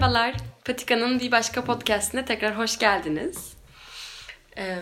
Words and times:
Merhabalar, 0.00 0.34
Patika'nın 0.64 1.20
bir 1.20 1.32
başka 1.32 1.64
podcastine 1.64 2.24
tekrar 2.24 2.58
hoş 2.58 2.78
geldiniz. 2.78 3.52
Ee, 4.56 4.78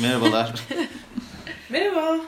Merhabalar. 0.00 0.54
Merhaba. 1.70 2.20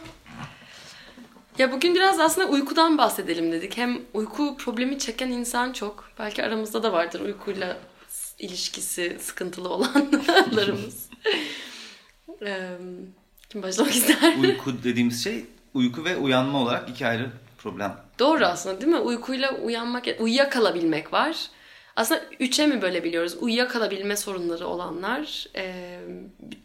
ya 1.58 1.72
bugün 1.72 1.94
biraz 1.94 2.20
aslında 2.20 2.48
uykudan 2.48 2.98
bahsedelim 2.98 3.52
dedik. 3.52 3.76
Hem 3.76 4.00
uyku 4.12 4.56
problemi 4.56 4.98
çeken 4.98 5.28
insan 5.28 5.72
çok. 5.72 6.10
Belki 6.18 6.44
aramızda 6.44 6.82
da 6.82 6.92
vardır 6.92 7.20
uykuyla 7.20 7.76
ilişkisi 8.38 9.16
sıkıntılı 9.20 9.68
olanlarımız. 9.68 11.08
Ee, 12.46 12.68
kim 13.50 13.62
başlamak 13.62 13.94
ister? 13.94 14.36
uyku 14.42 14.82
dediğimiz 14.84 15.24
şey 15.24 15.44
uyku 15.74 16.04
ve 16.04 16.16
uyanma 16.16 16.62
olarak 16.62 16.88
iki 16.90 17.06
ayrı 17.06 17.30
problem. 17.58 17.96
Doğru 18.18 18.46
aslında 18.46 18.80
değil 18.80 18.92
mi? 18.92 18.98
Uykuyla 18.98 19.54
uyanmak, 19.54 20.04
uyuyakalabilmek 20.18 21.12
var. 21.12 21.36
Aslında 21.96 22.24
üçe 22.40 22.66
mi 22.66 22.82
böyle 22.82 23.04
biliyoruz? 23.04 23.36
Uyuyakalabilme 23.40 24.16
sorunları 24.16 24.66
olanlar, 24.66 25.46
e, 25.56 25.98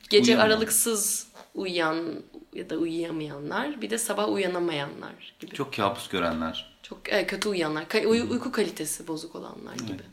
gece 0.10 0.32
Uyuyamayan. 0.32 0.46
aralıksız 0.55 1.28
uyuyan 1.55 2.14
ya 2.54 2.70
da 2.70 2.78
uyuyamayanlar, 2.78 3.82
bir 3.82 3.90
de 3.90 3.98
sabah 3.98 4.30
uyanamayanlar 4.30 5.36
gibi. 5.40 5.52
Çok, 5.55 5.74
Çok 5.74 5.74
kabus 5.74 6.10
görenler. 6.10 6.78
e, 7.05 7.28
kötü 7.28 7.50
uyuyanlar, 7.50 7.84
Ka- 7.84 8.05
uy- 8.05 8.28
uyku 8.32 8.52
kalitesi 8.52 9.08
bozuk 9.08 9.36
olanlar 9.36 9.76
gibi. 9.76 10.04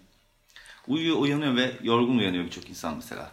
Uyuyor, 0.88 1.16
uyanıyor 1.16 1.56
ve 1.56 1.72
yorgun 1.82 2.18
uyanıyor 2.18 2.44
birçok 2.44 2.70
insan 2.70 2.96
mesela. 2.96 3.32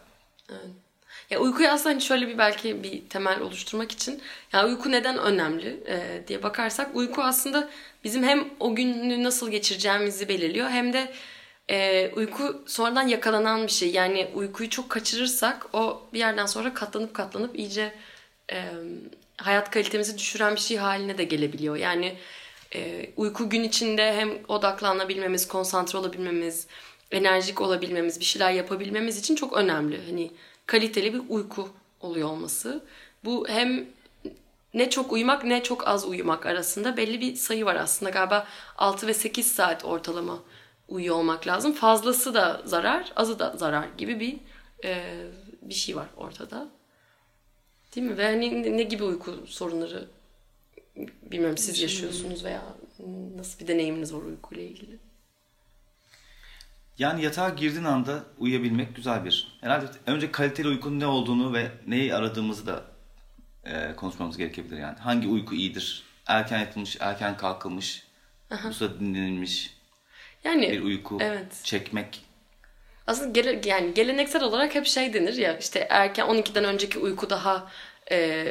Ya 1.30 1.40
uykuyu 1.40 1.70
aslında 1.70 1.90
hani 1.90 2.02
şöyle 2.02 2.28
bir 2.28 2.38
belki 2.38 2.84
bir 2.84 3.02
temel 3.10 3.42
oluşturmak 3.42 3.92
için 3.92 4.22
ya 4.54 4.68
uyku 4.68 4.92
neden 4.92 5.18
önemli 5.18 5.84
e, 5.88 6.24
diye 6.28 6.44
bakarsak 6.44 6.96
uyku 6.96 7.24
aslında 7.24 7.70
bizim 8.04 8.24
hem 8.24 8.50
o 8.60 8.76
günü 8.76 9.24
nasıl 9.24 9.52
geçireceğimizi 9.52 10.28
belirliyor 10.28 10.70
hem 10.70 10.94
de 10.94 11.14
e, 11.70 12.12
uyku 12.16 12.64
sonradan 12.66 13.08
yakalanan 13.08 13.68
bir 13.68 13.72
şey. 13.72 13.92
Yani 13.92 14.32
uykuyu 14.34 14.70
çok 14.70 14.90
kaçırırsak 14.90 15.76
o 15.76 16.02
bir 16.14 16.20
yerden 16.20 16.46
sonra 16.46 16.74
katlanıp 16.74 17.14
katlanıp 17.14 17.60
iyice 17.60 17.94
e, 18.52 18.66
hayat 19.38 19.72
kalitemizi 19.72 20.18
düşüren 20.18 20.56
bir 20.56 20.60
şey 20.60 20.78
haline 20.78 21.18
de 21.18 21.24
gelebiliyor. 21.24 21.76
Yani 21.76 22.18
e, 22.76 23.10
uyku 23.18 23.50
gün 23.50 23.64
içinde 23.64 24.14
hem 24.14 24.32
odaklanabilmemiz, 24.48 25.48
konsantre 25.48 25.98
olabilmemiz, 25.98 26.68
enerjik 27.12 27.62
olabilmemiz, 27.62 28.20
bir 28.20 28.26
şeyler 28.26 28.52
yapabilmemiz 28.52 29.20
için 29.20 29.36
çok 29.36 29.54
önemli. 29.54 30.06
Hani 30.06 30.32
kaliteli 30.66 31.14
bir 31.14 31.22
uyku 31.30 31.70
oluyor 32.02 32.30
olması. 32.30 32.84
Bu 33.26 33.48
hem 33.50 33.86
ne 34.74 34.90
çok 34.90 35.12
uyumak 35.12 35.44
ne 35.44 35.64
çok 35.64 35.88
az 35.88 36.06
uyumak 36.06 36.46
arasında 36.46 36.98
belli 36.98 37.22
bir 37.22 37.36
sayı 37.36 37.66
var 37.66 37.76
aslında. 37.76 38.10
Galiba 38.10 38.48
6 38.78 39.08
ve 39.08 39.14
8 39.14 39.52
saat 39.52 39.86
ortalama 39.86 40.40
uyuyor 40.88 41.16
olmak 41.16 41.48
lazım. 41.48 41.74
Fazlası 41.74 42.34
da 42.34 42.62
zarar, 42.66 43.14
azı 43.16 43.40
da 43.40 43.58
zarar 43.58 43.88
gibi 43.98 44.20
bir 44.20 44.38
e, 44.84 45.22
bir 45.62 45.74
şey 45.74 45.96
var 45.96 46.08
ortada. 46.18 46.68
Değil 47.96 48.08
mi? 48.08 48.18
Ve 48.18 48.26
hani 48.26 48.78
ne- 48.78 48.84
gibi 48.84 49.04
uyku 49.04 49.44
sorunları 49.48 50.08
bilmiyorum 51.22 51.58
siz 51.58 51.82
yaşıyorsunuz 51.82 52.44
veya 52.44 52.62
nasıl 53.36 53.60
bir 53.60 53.68
deneyiminiz 53.68 54.14
var 54.14 54.22
uykuyla 54.22 54.64
ilgili? 54.64 55.00
Yani 56.98 57.24
yatağa 57.24 57.50
girdiğin 57.50 57.84
anda 57.84 58.24
uyuyabilmek 58.38 58.96
güzel 58.96 59.26
bir. 59.26 59.58
Herhalde 59.62 59.86
önce 60.06 60.32
kaliteli 60.32 60.68
uykunun 60.68 61.00
ne 61.00 61.06
olduğunu 61.06 61.54
ve 61.54 61.72
neyi 61.88 62.16
aradığımızı 62.16 62.68
da 62.68 62.84
e, 63.64 63.96
konuşmamız 63.96 64.38
gerekebilir 64.38 64.78
yani. 64.78 65.00
Hangi 65.00 65.28
uyku 65.28 65.56
iyidir? 65.56 66.04
Erken 66.28 66.60
yatılmış, 66.60 66.98
erken 67.00 67.38
kalkılmış, 67.38 68.08
bu 68.64 68.74
sırada 68.74 69.00
dinlenilmiş 69.00 69.73
Yani 70.44 70.72
bir 70.72 70.82
uyku 70.82 71.18
evet. 71.22 71.64
çekmek. 71.64 72.26
Aslında 73.08 73.32
gele, 73.32 73.62
yani 73.66 73.94
geleneksel 73.94 74.44
olarak 74.44 74.76
hep 74.76 74.86
şey 74.86 75.14
denir 75.14 75.34
ya 75.34 75.58
işte 75.58 75.88
erken 75.90 76.28
12'den 76.28 76.64
önceki 76.64 77.00
uyku 77.00 77.30
daha 77.30 77.72
e, 78.12 78.46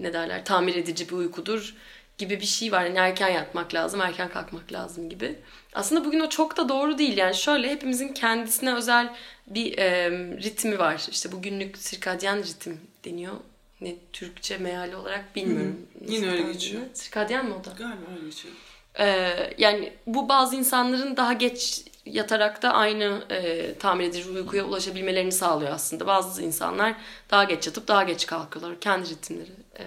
ne 0.00 0.12
derler 0.12 0.44
tamir 0.44 0.74
edici 0.74 1.08
bir 1.08 1.14
uykudur 1.14 1.74
gibi 2.18 2.40
bir 2.40 2.46
şey 2.46 2.72
var. 2.72 2.84
Yani 2.84 2.98
erken 2.98 3.28
yatmak 3.28 3.74
lazım, 3.74 4.00
erken 4.00 4.28
kalkmak 4.28 4.72
lazım 4.72 5.08
gibi. 5.08 5.38
Aslında 5.72 6.04
bugün 6.04 6.20
o 6.20 6.28
çok 6.28 6.56
da 6.56 6.68
doğru 6.68 6.98
değil. 6.98 7.16
Yani 7.16 7.34
şöyle 7.34 7.70
hepimizin 7.70 8.08
kendisine 8.08 8.74
özel 8.74 9.14
bir 9.46 9.78
e, 9.78 10.10
ritmi 10.42 10.78
var. 10.78 11.06
İşte 11.10 11.32
bu 11.32 11.42
günlük 11.42 11.78
sirkadyen 11.78 12.38
ritim 12.42 12.80
deniyor. 13.04 13.34
Ne 13.80 13.94
Türkçe 14.12 14.58
meali 14.58 14.96
olarak 14.96 15.36
bilmiyorum. 15.36 15.86
Yine 16.08 16.26
Nasıl 16.26 16.38
öyle 16.38 16.52
geçiyor. 16.52 16.82
Sirkadyen 16.92 17.46
mi 17.46 17.54
o 17.54 17.64
da? 17.64 17.70
Galiba 17.70 18.10
öyle 18.16 18.24
geçiyor. 18.24 18.54
Ee, 18.98 19.54
yani 19.58 19.92
bu 20.06 20.28
bazı 20.28 20.56
insanların 20.56 21.16
daha 21.16 21.32
geç 21.32 21.84
yatarak 22.06 22.62
da 22.62 22.72
aynı 22.72 23.24
e, 23.30 23.74
tamir 23.74 24.04
edici 24.04 24.30
uykuya 24.30 24.64
ulaşabilmelerini 24.64 25.32
sağlıyor 25.32 25.72
aslında. 25.72 26.06
Bazı 26.06 26.42
insanlar 26.42 26.94
daha 27.30 27.44
geç 27.44 27.66
yatıp 27.66 27.88
daha 27.88 28.02
geç 28.04 28.26
kalkıyorlar. 28.26 28.80
Kendi 28.80 29.08
ritimleri. 29.10 29.50
Ee, 29.78 29.84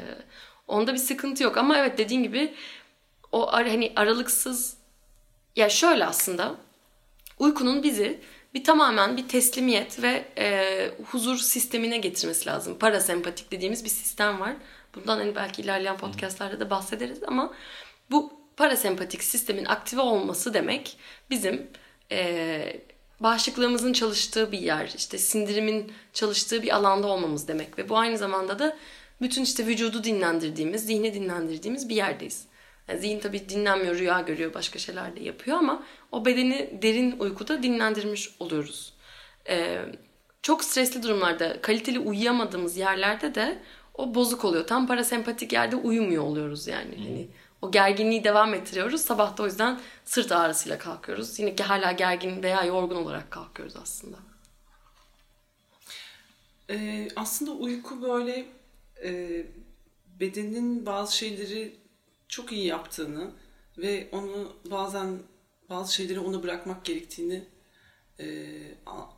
onda 0.68 0.94
bir 0.94 0.98
sıkıntı 1.00 1.44
yok 1.44 1.58
ama 1.58 1.78
evet 1.78 1.98
dediğin 1.98 2.24
gibi 2.24 2.54
o 3.32 3.48
ar- 3.54 3.68
hani 3.68 3.94
aralıksız 3.96 4.78
ya 5.56 5.70
şöyle 5.70 6.06
aslında 6.06 6.56
uykunun 7.40 7.84
bizi 7.84 8.20
bir 8.54 8.64
tamamen 8.64 9.18
bir 9.18 9.28
teslimiyet 9.28 10.04
ve 10.04 10.26
e, 10.38 10.92
huzur 11.12 11.38
sistemine 11.38 11.98
getirmesi 11.98 12.46
lazım. 12.50 12.80
Parasempatik 12.80 13.52
dediğimiz 13.52 13.84
bir 13.84 13.90
sistem 13.90 14.40
var. 14.40 14.54
Bundan 14.96 15.18
hani 15.18 15.36
belki 15.36 15.62
ilerleyen 15.62 15.98
podcastlerde 15.98 16.60
de 16.60 16.70
bahsederiz 16.70 17.24
ama 17.24 17.54
bu 18.12 18.41
parasempatik 18.58 19.24
sistemin 19.24 19.66
aktive 19.66 20.02
olması 20.02 20.54
demek 20.54 20.98
bizim 21.30 21.68
e, 22.12 22.82
bağışıklığımızın 23.20 23.94
çalıştığı 23.94 24.52
bir 24.52 24.60
yer, 24.60 24.94
işte 24.98 25.18
sindirimin 25.18 25.94
çalıştığı 26.14 26.64
bir 26.64 26.76
alanda 26.76 27.08
olmamız 27.08 27.48
demek 27.48 27.78
ve 27.78 27.90
bu 27.90 27.98
aynı 27.98 28.18
zamanda 28.18 28.60
da 28.60 28.78
bütün 29.22 29.44
işte 29.44 29.68
vücudu 29.68 30.04
dinlendirdiğimiz, 30.04 30.86
zihni 30.86 31.14
dinlendirdiğimiz 31.14 31.90
bir 31.90 31.96
yerdeyiz. 31.96 32.46
Yani 32.88 33.00
zihin 33.00 33.20
tabii 33.20 33.50
dinlenmiyor, 33.50 33.96
rüya 33.96 34.22
görüyor, 34.22 34.54
başka 34.54 34.80
şeyler 34.80 35.16
de 35.16 35.24
yapıyor 35.24 35.58
ama 35.58 35.84
o 36.12 36.26
bedeni 36.26 36.80
derin 36.82 37.20
uykuda 37.20 37.64
dinlendirmiş 37.64 38.30
oluyoruz. 38.40 38.94
Ee, 39.50 39.82
çok 40.42 40.64
stresli 40.64 41.04
durumlarda, 41.04 41.62
kaliteli 41.62 42.00
uyuyamadığımız 42.00 42.78
yerlerde 42.78 43.36
de 43.36 43.60
o 43.94 44.16
bozuk 44.16 44.46
oluyor. 44.46 44.68
Tam 44.68 44.88
parasempatik 44.88 45.54
yerde 45.54 45.76
uyumuyor 45.76 46.24
oluyoruz 46.24 46.68
yani. 46.68 46.96
Hani 46.98 47.28
o 47.62 47.72
gerginliği 47.72 48.24
devam 48.24 48.54
ettiriyoruz. 48.54 49.02
Sabah 49.02 49.38
da 49.38 49.44
o 49.44 49.46
yüzden 49.46 49.80
sırt 50.06 50.32
ağrısıyla 50.32 50.78
kalkıyoruz. 50.78 51.40
Yine 51.40 51.56
ki 51.56 51.64
hala 51.64 51.92
gergin 51.92 52.44
veya 52.44 52.64
yorgun 52.64 52.96
olarak 52.96 53.32
kalkıyoruz 53.32 53.76
aslında. 53.76 54.18
Ee, 56.70 57.08
aslında 57.16 57.52
uyku 57.52 58.02
böyle 58.02 58.46
e, 59.04 59.44
bedenin 60.20 60.86
bazı 60.86 61.18
şeyleri 61.18 61.76
çok 62.28 62.52
iyi 62.52 62.66
yaptığını 62.66 63.32
ve 63.78 64.10
onu 64.12 64.54
bazen 64.66 65.20
bazı 65.70 65.94
şeyleri 65.94 66.20
ona 66.20 66.44
bırakmak 66.44 66.86
gerektiğini 66.86 67.44
e, 68.20 68.48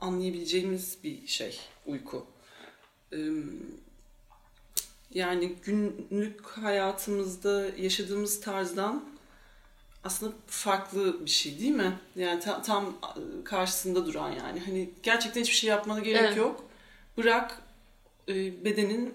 anlayabileceğimiz 0.02 0.98
bir 1.04 1.28
şey 1.28 1.60
uyku. 1.86 2.26
Ee, 3.14 3.18
yani 5.14 5.56
günlük 5.64 6.46
hayatımızda 6.48 7.66
yaşadığımız 7.78 8.42
tarzdan 8.42 9.06
aslında 10.04 10.34
farklı 10.48 11.26
bir 11.26 11.30
şey 11.30 11.60
değil 11.60 11.72
mi? 11.72 11.94
Yani 12.16 12.40
ta- 12.40 12.62
tam 12.62 12.94
karşısında 13.46 14.06
duran 14.06 14.32
yani. 14.32 14.60
Hani 14.60 14.90
gerçekten 15.04 15.42
hiçbir 15.42 15.56
şey 15.56 15.70
yapmana 15.70 16.00
gerek 16.00 16.22
Evet. 16.22 16.38
yok. 16.38 16.66
Bırak 17.18 17.62
e, 18.30 18.66
bedenin 18.66 19.14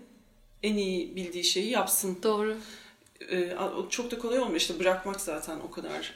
en 0.62 0.74
iyi 0.76 1.16
bildiği 1.16 1.44
şeyi 1.44 1.70
yapsın. 1.70 2.18
Doğru. 2.22 2.56
E, 3.30 3.56
çok 3.90 4.10
da 4.10 4.18
kolay 4.18 4.38
olmuyor. 4.38 4.56
İşte 4.60 4.78
bırakmak 4.78 5.20
zaten 5.20 5.60
o 5.60 5.70
kadar 5.70 6.14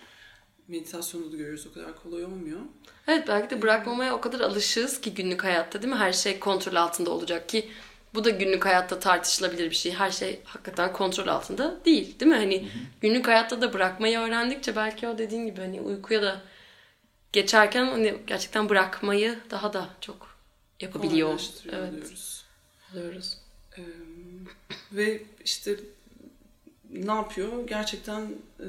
meditasyonda 0.68 1.32
da 1.32 1.36
görüyoruz 1.36 1.66
o 1.66 1.72
kadar 1.74 2.02
kolay 2.02 2.24
olmuyor. 2.24 2.60
Evet 3.08 3.28
belki 3.28 3.50
de 3.56 3.62
bırakmamaya 3.62 4.14
o 4.16 4.20
kadar 4.20 4.40
alışığız 4.40 5.00
ki 5.00 5.14
günlük 5.14 5.44
hayatta 5.44 5.82
değil 5.82 5.92
mi? 5.94 5.98
Her 5.98 6.12
şey 6.12 6.38
kontrol 6.38 6.74
altında 6.74 7.10
olacak 7.10 7.48
ki 7.48 7.68
bu 8.14 8.24
da 8.24 8.30
günlük 8.30 8.64
hayatta 8.64 9.00
tartışılabilir 9.00 9.70
bir 9.70 9.74
şey. 9.76 9.92
Her 9.92 10.10
şey 10.10 10.40
hakikaten 10.44 10.92
kontrol 10.92 11.26
altında 11.26 11.84
değil 11.84 12.20
değil 12.20 12.30
mi? 12.30 12.36
Hani 12.36 12.68
günlük 13.00 13.28
hayatta 13.28 13.62
da 13.62 13.72
bırakmayı 13.72 14.18
öğrendikçe 14.18 14.76
belki 14.76 15.08
o 15.08 15.18
dediğin 15.18 15.46
gibi 15.46 15.60
hani 15.60 15.80
uykuya 15.80 16.22
da 16.22 16.40
geçerken 17.32 17.86
hani 17.86 18.18
gerçekten 18.26 18.68
bırakmayı 18.68 19.38
daha 19.50 19.72
da 19.72 19.88
çok 20.00 20.36
yapabiliyor. 20.80 21.40
Evet. 21.64 21.92
diyoruz. 21.92 22.44
Oluyoruz. 22.92 23.38
Ee, 23.78 23.82
ve 24.92 25.22
işte 25.44 25.76
ne 26.90 27.12
yapıyor? 27.12 27.68
Gerçekten 27.68 28.34
e, 28.60 28.68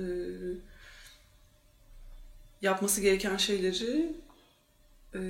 yapması 2.61 3.01
gereken 3.01 3.37
şeyleri 3.37 4.13
e, 5.13 5.21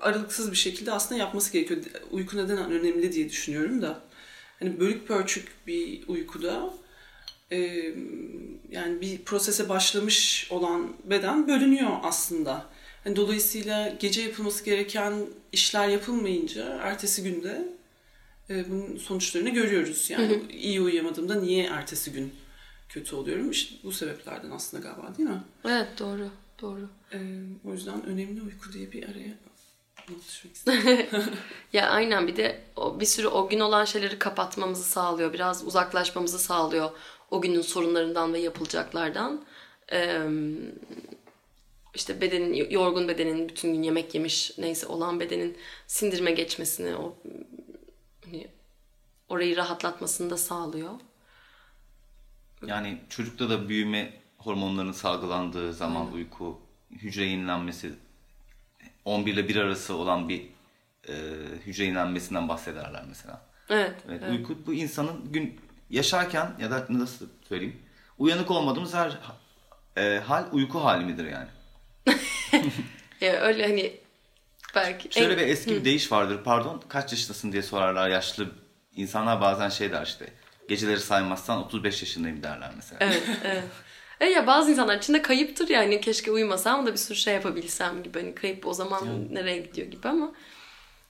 aralıksız 0.00 0.50
bir 0.50 0.56
şekilde 0.56 0.92
aslında 0.92 1.20
yapması 1.20 1.52
gerekiyor. 1.52 1.80
Uyku 2.10 2.36
neden 2.36 2.72
önemli 2.72 3.12
diye 3.12 3.28
düşünüyorum 3.28 3.82
da. 3.82 4.00
Hani 4.58 4.80
bölük 4.80 5.08
pörçük 5.08 5.48
bir 5.66 6.08
uykuda 6.08 6.74
e, 7.52 7.56
yani 8.70 9.00
bir 9.00 9.18
prosese 9.18 9.68
başlamış 9.68 10.48
olan 10.50 10.92
beden 11.04 11.48
bölünüyor 11.48 11.90
aslında. 12.02 12.66
Yani 13.04 13.16
dolayısıyla 13.16 13.88
gece 14.00 14.22
yapılması 14.22 14.64
gereken 14.64 15.14
işler 15.52 15.88
yapılmayınca 15.88 16.78
ertesi 16.82 17.22
günde 17.22 17.68
e, 18.50 18.70
bunun 18.70 18.96
sonuçlarını 18.96 19.50
görüyoruz. 19.50 20.10
Yani 20.10 20.42
iyi 20.52 20.80
uyuyamadığımda 20.80 21.34
niye 21.34 21.64
ertesi 21.64 22.12
gün 22.12 22.32
kötü 22.88 23.16
oluyorum? 23.16 23.50
İşte 23.50 23.74
bu 23.84 23.92
sebeplerden 23.92 24.50
aslında 24.50 24.88
galiba 24.88 25.18
değil 25.18 25.28
mi? 25.28 25.42
Evet 25.64 25.88
doğru. 25.98 26.30
Doğru. 26.60 26.88
E, 27.12 27.18
o 27.64 27.72
yüzden 27.72 28.06
önemli 28.06 28.42
uyku 28.42 28.72
diye 28.72 28.92
bir 28.92 29.02
araya 29.02 29.34
anlatışmak 30.08 30.54
istedim. 30.54 31.06
Ya 31.72 31.90
aynen 31.90 32.26
bir 32.26 32.36
de 32.36 32.64
o, 32.76 33.00
bir 33.00 33.06
sürü 33.06 33.26
o 33.26 33.48
gün 33.48 33.60
olan 33.60 33.84
şeyleri 33.84 34.18
kapatmamızı 34.18 34.84
sağlıyor. 34.84 35.32
Biraz 35.32 35.66
uzaklaşmamızı 35.66 36.38
sağlıyor 36.38 36.90
o 37.30 37.40
günün 37.40 37.60
sorunlarından 37.60 38.32
ve 38.32 38.38
yapılacaklardan. 38.38 39.44
Ee, 39.92 40.28
işte 41.94 42.20
bedenin, 42.20 42.70
yorgun 42.70 43.08
bedenin 43.08 43.48
bütün 43.48 43.72
gün 43.72 43.82
yemek 43.82 44.14
yemiş 44.14 44.58
neyse 44.58 44.86
olan 44.86 45.20
bedenin 45.20 45.56
sindirime 45.86 46.30
geçmesini, 46.30 46.96
o 46.96 47.16
hani 48.24 48.48
orayı 49.28 49.56
rahatlatmasını 49.56 50.30
da 50.30 50.36
sağlıyor. 50.36 50.90
Yani 52.66 53.00
çocukta 53.08 53.50
da 53.50 53.68
büyüme 53.68 54.12
hormonlarının 54.38 54.92
salgılandığı 54.92 55.72
zaman 55.72 56.12
uyku, 56.12 56.60
hücre 56.90 57.24
yenilenmesi 57.24 57.92
11 59.04 59.32
ile 59.32 59.48
1 59.48 59.56
arası 59.56 59.96
olan 59.96 60.28
bir 60.28 60.42
e, 61.08 61.12
hücre 61.66 61.84
yenilenmesinden 61.84 62.48
bahsederler 62.48 63.02
mesela. 63.08 63.40
Evet. 63.68 63.92
Evet, 64.08 64.20
evet. 64.24 64.32
Uyku 64.38 64.66
bu 64.66 64.74
insanın 64.74 65.32
gün 65.32 65.60
yaşarken 65.90 66.54
ya 66.60 66.70
da 66.70 66.86
nasıl 66.88 67.26
söyleyeyim 67.48 67.82
uyanık 68.18 68.50
olmadığımız 68.50 68.94
her 68.94 69.18
e, 69.96 70.18
hal 70.18 70.44
uyku 70.52 70.84
hali 70.84 71.04
midir 71.04 71.24
yani? 71.30 71.48
Ya 73.20 73.32
öyle 73.40 73.66
hani 73.66 73.96
belki 74.74 75.18
Şöyle 75.18 75.32
en- 75.32 75.38
bir 75.38 75.46
eski 75.46 75.70
bir 75.70 75.84
deyiş 75.84 76.12
vardır. 76.12 76.40
Pardon 76.44 76.82
kaç 76.88 77.12
yaşındasın 77.12 77.52
diye 77.52 77.62
sorarlar 77.62 78.08
yaşlı 78.08 78.52
insanlar 78.96 79.40
bazen 79.40 79.68
şey 79.68 79.92
der 79.92 80.02
işte. 80.06 80.32
Geceleri 80.68 81.00
saymazsan 81.00 81.58
35 81.58 82.02
yaşındayım 82.02 82.42
derler 82.42 82.70
mesela. 82.76 82.98
Evet, 83.00 83.22
evet. 83.44 83.64
E 84.22 84.26
ya 84.26 84.46
bazı 84.46 84.70
insanlar 84.70 84.98
için 84.98 85.14
de 85.14 85.22
kayıptır 85.22 85.68
yani 85.68 86.00
keşke 86.00 86.30
uyumasam 86.30 86.86
da 86.86 86.92
bir 86.92 86.98
sürü 86.98 87.18
şey 87.18 87.34
yapabilsem 87.34 88.02
gibi 88.02 88.20
hani 88.20 88.34
kayıp 88.34 88.66
o 88.66 88.74
zaman 88.74 89.34
nereye 89.34 89.58
gidiyor 89.58 89.86
gibi 89.88 90.08
ama. 90.08 90.32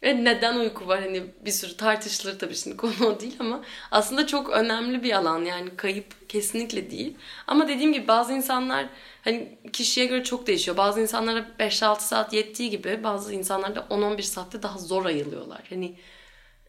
E 0.02 0.24
neden 0.24 0.56
uyku 0.56 0.88
var? 0.88 1.00
Hani 1.00 1.22
bir 1.44 1.50
sürü 1.50 1.76
tartışılır 1.76 2.38
tabii 2.38 2.54
şimdi 2.54 2.76
konu 2.82 3.06
o 3.06 3.20
değil 3.20 3.36
ama 3.38 3.62
aslında 3.90 4.26
çok 4.26 4.50
önemli 4.50 5.02
bir 5.02 5.12
alan 5.12 5.44
yani 5.44 5.76
kayıp 5.76 6.28
kesinlikle 6.28 6.90
değil. 6.90 7.16
Ama 7.46 7.68
dediğim 7.68 7.92
gibi 7.92 8.08
bazı 8.08 8.32
insanlar 8.32 8.86
hani 9.24 9.58
kişiye 9.72 10.06
göre 10.06 10.24
çok 10.24 10.46
değişiyor. 10.46 10.76
Bazı 10.76 11.00
insanlara 11.00 11.46
5-6 11.58 12.00
saat 12.00 12.32
yettiği 12.32 12.70
gibi 12.70 13.04
bazı 13.04 13.34
insanlar 13.34 13.76
da 13.76 13.80
10-11 13.80 14.22
saatte 14.22 14.62
daha 14.62 14.78
zor 14.78 15.04
ayılıyorlar. 15.06 15.62
Hani 15.70 15.96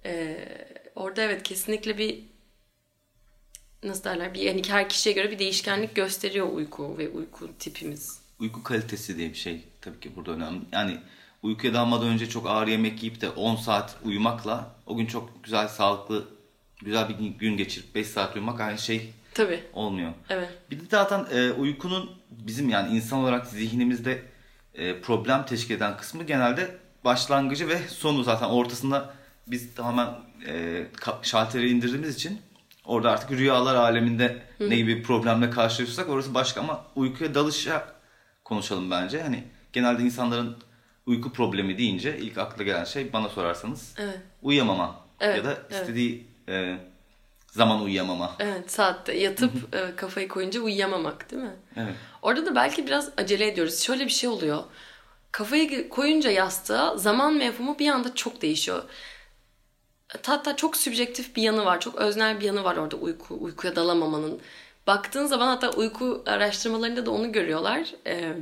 e, 0.06 0.38
orada 0.96 1.22
evet 1.22 1.44
kesinlikle 1.44 1.98
bir 1.98 2.33
nasıl 3.86 4.04
derler 4.04 4.34
bir 4.34 4.40
yani 4.40 4.62
her 4.68 4.90
kişiye 4.90 5.16
göre 5.16 5.32
bir 5.32 5.40
değişkenlik 5.40 5.96
gösteriyor 5.96 6.50
uyku 6.54 6.98
ve 6.98 7.10
uyku 7.10 7.50
tipimiz. 7.60 8.20
Uyku 8.40 8.64
kalitesi 8.64 9.18
diye 9.18 9.30
bir 9.30 9.36
şey 9.36 9.64
tabii 9.82 10.00
ki 10.00 10.16
burada 10.16 10.32
önemli. 10.32 10.62
Yani 10.72 10.98
uykuya 11.44 11.74
dalmadan 11.74 12.08
önce 12.08 12.30
çok 12.30 12.48
ağır 12.50 12.68
yemek 12.68 13.04
yiyip 13.04 13.22
de 13.22 13.30
10 13.30 13.56
saat 13.56 13.96
uyumakla 14.04 14.76
o 14.86 14.98
gün 14.98 15.06
çok 15.06 15.44
güzel, 15.44 15.68
sağlıklı, 15.68 16.28
güzel 16.82 17.10
bir 17.10 17.16
gün 17.40 17.58
geçirip 17.58 17.96
5 17.96 18.08
saat 18.08 18.36
uyumak 18.36 18.62
aynı 18.62 18.78
şey 18.78 19.14
Tabii. 19.34 19.64
olmuyor. 19.74 20.14
Evet. 20.30 20.50
Bir 20.72 20.80
de 20.80 20.84
zaten 20.92 21.26
e, 21.32 21.52
uykunun 21.52 22.12
bizim 22.30 22.70
yani 22.70 22.96
insan 22.96 23.20
olarak 23.20 23.48
zihnimizde 23.48 24.22
e, 24.76 25.02
problem 25.02 25.46
teşkil 25.46 25.76
eden 25.76 25.98
kısmı 25.98 26.24
genelde 26.24 26.78
başlangıcı 27.06 27.68
ve 27.68 27.80
sonu 27.88 28.24
zaten 28.24 28.48
ortasında 28.48 29.14
biz 29.48 29.76
tamamen 29.76 30.10
e, 30.48 30.86
şalteri 31.22 31.70
indirdiğimiz 31.70 32.16
için 32.16 32.42
orada 32.86 33.12
artık 33.12 33.32
rüyalar 33.32 33.76
aleminde 33.76 34.38
ne 34.60 34.76
gibi 34.76 35.04
problemle 35.04 35.50
karşılaşırsak 35.50 36.10
orası 36.10 36.34
başka 36.34 36.62
ama 36.62 36.86
uykuya 36.96 37.36
dalışa 37.36 37.88
konuşalım 38.44 38.92
bence. 38.92 39.22
Hani 39.22 39.44
genelde 39.74 40.04
insanların 40.04 40.58
uyku 41.06 41.34
problemi 41.34 41.78
deyince 41.78 42.18
ilk 42.18 42.38
akla 42.38 42.64
gelen 42.64 42.84
şey 42.84 43.14
bana 43.14 43.30
sorarsanız 43.30 43.94
Evet. 43.98 44.20
uyuyamama 44.42 44.96
Evet, 45.20 45.38
ya 45.38 45.46
da 45.46 45.54
evet. 45.54 45.72
istediği 45.72 46.28
e, 46.50 46.78
zaman 47.48 47.82
uyuyamama. 47.82 48.32
Evet 48.40 48.72
saatte 48.72 49.18
yatıp 49.18 49.76
e, 49.76 49.96
kafayı 49.96 50.28
koyunca 50.28 50.62
uyuyamamak 50.62 51.32
değil 51.32 51.44
mi? 51.44 51.56
Evet. 51.76 51.94
Orada 52.22 52.46
da 52.46 52.56
belki 52.56 52.88
biraz 52.88 53.10
acele 53.18 53.48
ediyoruz. 53.48 53.80
Şöyle 53.80 54.06
bir 54.06 54.12
şey 54.12 54.30
oluyor. 54.30 54.64
Kafayı 55.32 55.90
koyunca 55.90 56.32
yastığa 56.32 56.98
zaman 56.98 57.34
mefhumu 57.34 57.80
bir 57.80 57.88
anda 57.88 58.16
çok 58.16 58.42
değişiyor. 58.42 58.84
Hatta 60.08 60.56
çok 60.56 60.78
sübjektif 60.78 61.36
bir 61.36 61.42
yanı 61.42 61.66
var. 61.66 61.80
Çok 61.80 61.96
öznel 61.96 62.40
bir 62.40 62.46
yanı 62.46 62.64
var 62.64 62.78
orada 62.78 62.96
uyku, 62.96 63.38
uykuya 63.42 63.76
dalamamanın. 63.76 64.40
Baktığın 64.88 65.26
zaman 65.26 65.48
hatta 65.48 65.70
uyku 65.72 66.24
araştırmalarında 66.26 67.06
da 67.06 67.12
onu 67.12 67.32
görüyorlar. 67.32 67.94
Ee, 68.08 68.34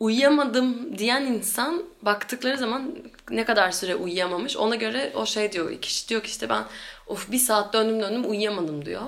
uyuyamadım 0.00 0.98
diyen 0.98 1.22
insan 1.22 1.82
baktıkları 2.02 2.58
zaman 2.58 2.96
ne 3.30 3.44
kadar 3.44 3.70
süre 3.70 3.94
uyuyamamış 3.94 4.56
ona 4.56 4.74
göre 4.74 5.12
o 5.14 5.26
şey 5.26 5.52
diyor. 5.52 5.80
Kişi 5.80 6.08
diyor 6.08 6.22
ki 6.22 6.28
işte 6.28 6.48
ben 6.48 6.64
of 7.06 7.32
bir 7.32 7.38
saat 7.38 7.72
döndüm 7.72 8.02
döndüm 8.02 8.30
uyuyamadım 8.30 8.84
diyor. 8.84 9.02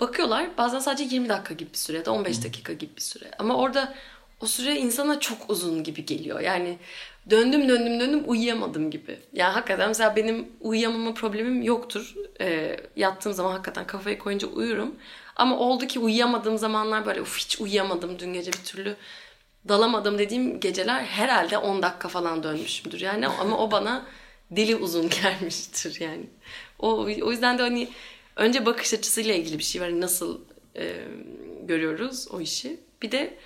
Bakıyorlar 0.00 0.48
bazen 0.58 0.78
sadece 0.78 1.04
20 1.14 1.28
dakika 1.28 1.54
gibi 1.54 1.72
bir 1.72 1.78
süre 1.78 1.96
ya 1.96 2.04
da 2.04 2.12
15 2.12 2.44
dakika 2.44 2.72
gibi 2.72 2.96
bir 2.96 3.00
süre. 3.00 3.30
Ama 3.38 3.56
orada 3.56 3.94
o 4.40 4.46
süre 4.46 4.76
insana 4.76 5.20
çok 5.20 5.50
uzun 5.50 5.84
gibi 5.84 6.04
geliyor. 6.04 6.40
Yani 6.40 6.78
döndüm 7.30 7.68
döndüm 7.68 8.00
döndüm 8.00 8.22
uyuyamadım 8.26 8.90
gibi. 8.90 9.18
Yani 9.32 9.52
hakikaten 9.52 9.88
mesela 9.88 10.16
benim 10.16 10.48
uyuyamama 10.60 11.14
problemim 11.14 11.62
yoktur. 11.62 12.14
Ee, 12.40 12.76
yattığım 12.96 13.32
zaman 13.32 13.52
hakikaten 13.52 13.86
kafayı 13.86 14.18
koyunca 14.18 14.48
uyurum. 14.48 14.94
Ama 15.36 15.58
oldu 15.58 15.86
ki 15.86 15.98
uyuyamadığım 15.98 16.58
zamanlar 16.58 17.06
böyle 17.06 17.22
uf 17.22 17.38
hiç 17.38 17.60
uyuyamadım 17.60 18.18
dün 18.18 18.32
gece 18.32 18.52
bir 18.52 18.64
türlü 18.64 18.96
dalamadım 19.68 20.18
dediğim 20.18 20.60
geceler 20.60 21.02
herhalde 21.02 21.58
10 21.58 21.82
dakika 21.82 22.08
falan 22.08 22.42
dönmüşümdür. 22.42 23.00
Yani 23.00 23.28
ama 23.28 23.58
o 23.58 23.70
bana 23.70 24.06
deli 24.50 24.76
uzun 24.76 25.10
gelmiştir 25.22 26.00
yani. 26.00 26.24
O, 26.78 26.96
o 27.22 27.30
yüzden 27.30 27.58
de 27.58 27.62
hani 27.62 27.88
önce 28.36 28.66
bakış 28.66 28.94
açısıyla 28.94 29.34
ilgili 29.34 29.58
bir 29.58 29.64
şey 29.64 29.82
var. 29.82 29.88
Hani 29.88 30.00
Nasıl 30.00 30.40
e, 30.76 30.94
görüyoruz 31.62 32.28
o 32.30 32.40
işi. 32.40 32.80
Bir 33.02 33.12
de 33.12 33.36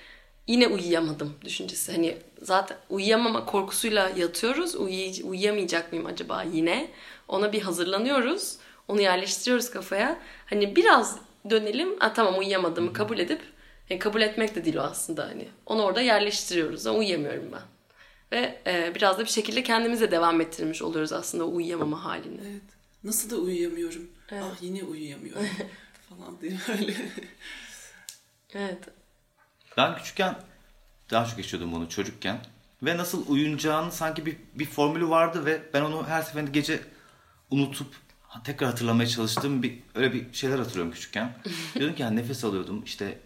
yine 0.47 0.67
uyuyamadım 0.69 1.35
düşüncesi. 1.45 1.93
Hani 1.93 2.17
zaten 2.43 2.77
uyuyamama 2.91 3.45
korkusuyla 3.47 4.09
yatıyoruz. 4.17 4.75
Uyuy- 4.75 5.23
uyuyamayacak 5.25 5.93
mıyım 5.93 6.07
acaba 6.07 6.43
yine? 6.43 6.91
Ona 7.29 7.53
bir 7.53 7.63
hazırlanıyoruz. 7.63 8.57
Onu 8.89 9.01
yerleştiriyoruz 9.01 9.71
kafaya. 9.71 10.19
Hani 10.47 10.77
biraz 10.77 11.19
dönelim. 11.51 11.99
Ha, 11.99 12.13
tamam 12.13 12.39
uyuyamadığımı 12.39 12.93
kabul 12.93 13.19
edip 13.19 13.41
yani 13.91 13.99
kabul 13.99 14.21
etmek 14.23 14.55
de 14.55 14.65
değil 14.65 14.77
o 14.77 14.81
aslında 14.81 15.27
hani. 15.29 15.49
Onu 15.67 15.83
orada 15.83 16.01
yerleştiriyoruz. 16.01 16.87
Ha, 16.87 16.91
uyuyamıyorum 16.91 17.53
ben. 17.53 17.63
Ve 18.33 18.59
e, 18.67 18.95
biraz 18.95 19.19
da 19.19 19.25
bir 19.25 19.31
şekilde 19.31 19.63
kendimize 19.63 20.11
devam 20.11 20.41
ettirmiş 20.41 20.83
oluyoruz 20.83 21.13
aslında 21.13 21.45
o 21.47 21.55
uyuyamama 21.55 22.05
halini. 22.05 22.41
Evet. 22.51 22.63
Nasıl 23.05 23.31
da 23.31 23.37
uyuyamıyorum. 23.37 24.11
Evet. 24.33 24.43
Ah 24.47 24.63
yine 24.63 24.85
uyuyamıyorum 24.85 25.47
falan 26.09 26.41
diye 26.41 26.53
böyle. 26.69 26.95
Evet. 28.55 28.79
Ben 29.81 29.97
küçükken 29.97 30.35
daha 31.11 31.27
çok 31.27 31.39
yaşıyordum 31.39 31.73
bunu 31.73 31.89
çocukken. 31.89 32.39
Ve 32.83 32.97
nasıl 32.97 33.25
uyunacağını 33.29 33.93
sanki 33.93 34.27
bir, 34.27 34.37
bir 34.55 34.65
formülü 34.65 35.09
vardı 35.09 35.47
ve 35.47 35.63
ben 35.75 35.83
onu 35.83 36.07
her 36.09 36.23
seferinde 36.23 36.51
gece 36.51 36.81
unutup 37.51 37.95
tekrar 38.45 38.71
hatırlamaya 38.71 39.09
çalıştığım 39.09 39.63
bir 39.63 39.79
öyle 39.95 40.13
bir 40.13 40.33
şeyler 40.33 40.59
hatırlıyorum 40.59 40.93
küçükken. 40.93 41.33
Diyordum 41.75 41.97
ki 41.97 42.03
yani 42.03 42.17
nefes 42.17 42.45
alıyordum 42.45 42.83
işte 42.85 43.19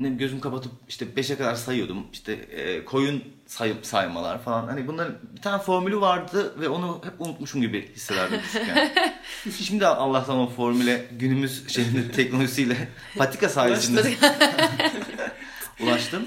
ne 0.00 0.08
gözüm 0.08 0.40
kapatıp 0.40 0.72
işte 0.88 1.06
5'e 1.16 1.36
kadar 1.36 1.54
sayıyordum. 1.54 2.06
İşte 2.12 2.32
e, 2.32 2.84
koyun 2.84 3.24
sayıp 3.46 3.86
saymalar 3.86 4.42
falan. 4.42 4.68
Hani 4.68 4.86
bunların 4.86 5.14
bir 5.36 5.42
tane 5.42 5.62
formülü 5.62 6.00
vardı 6.00 6.60
ve 6.60 6.68
onu 6.68 7.00
hep 7.04 7.20
unutmuşum 7.20 7.60
gibi 7.60 7.94
hissederdim 7.94 8.40
küçükken. 8.40 8.92
Şimdi 9.64 9.86
Allah'tan 9.86 10.38
o 10.38 10.48
formüle 10.48 11.06
günümüz 11.18 11.68
şeyinde 11.68 12.10
teknolojisiyle 12.12 12.88
patika 13.16 13.48
sayesinde 13.48 14.14
ulaştım. 15.80 16.26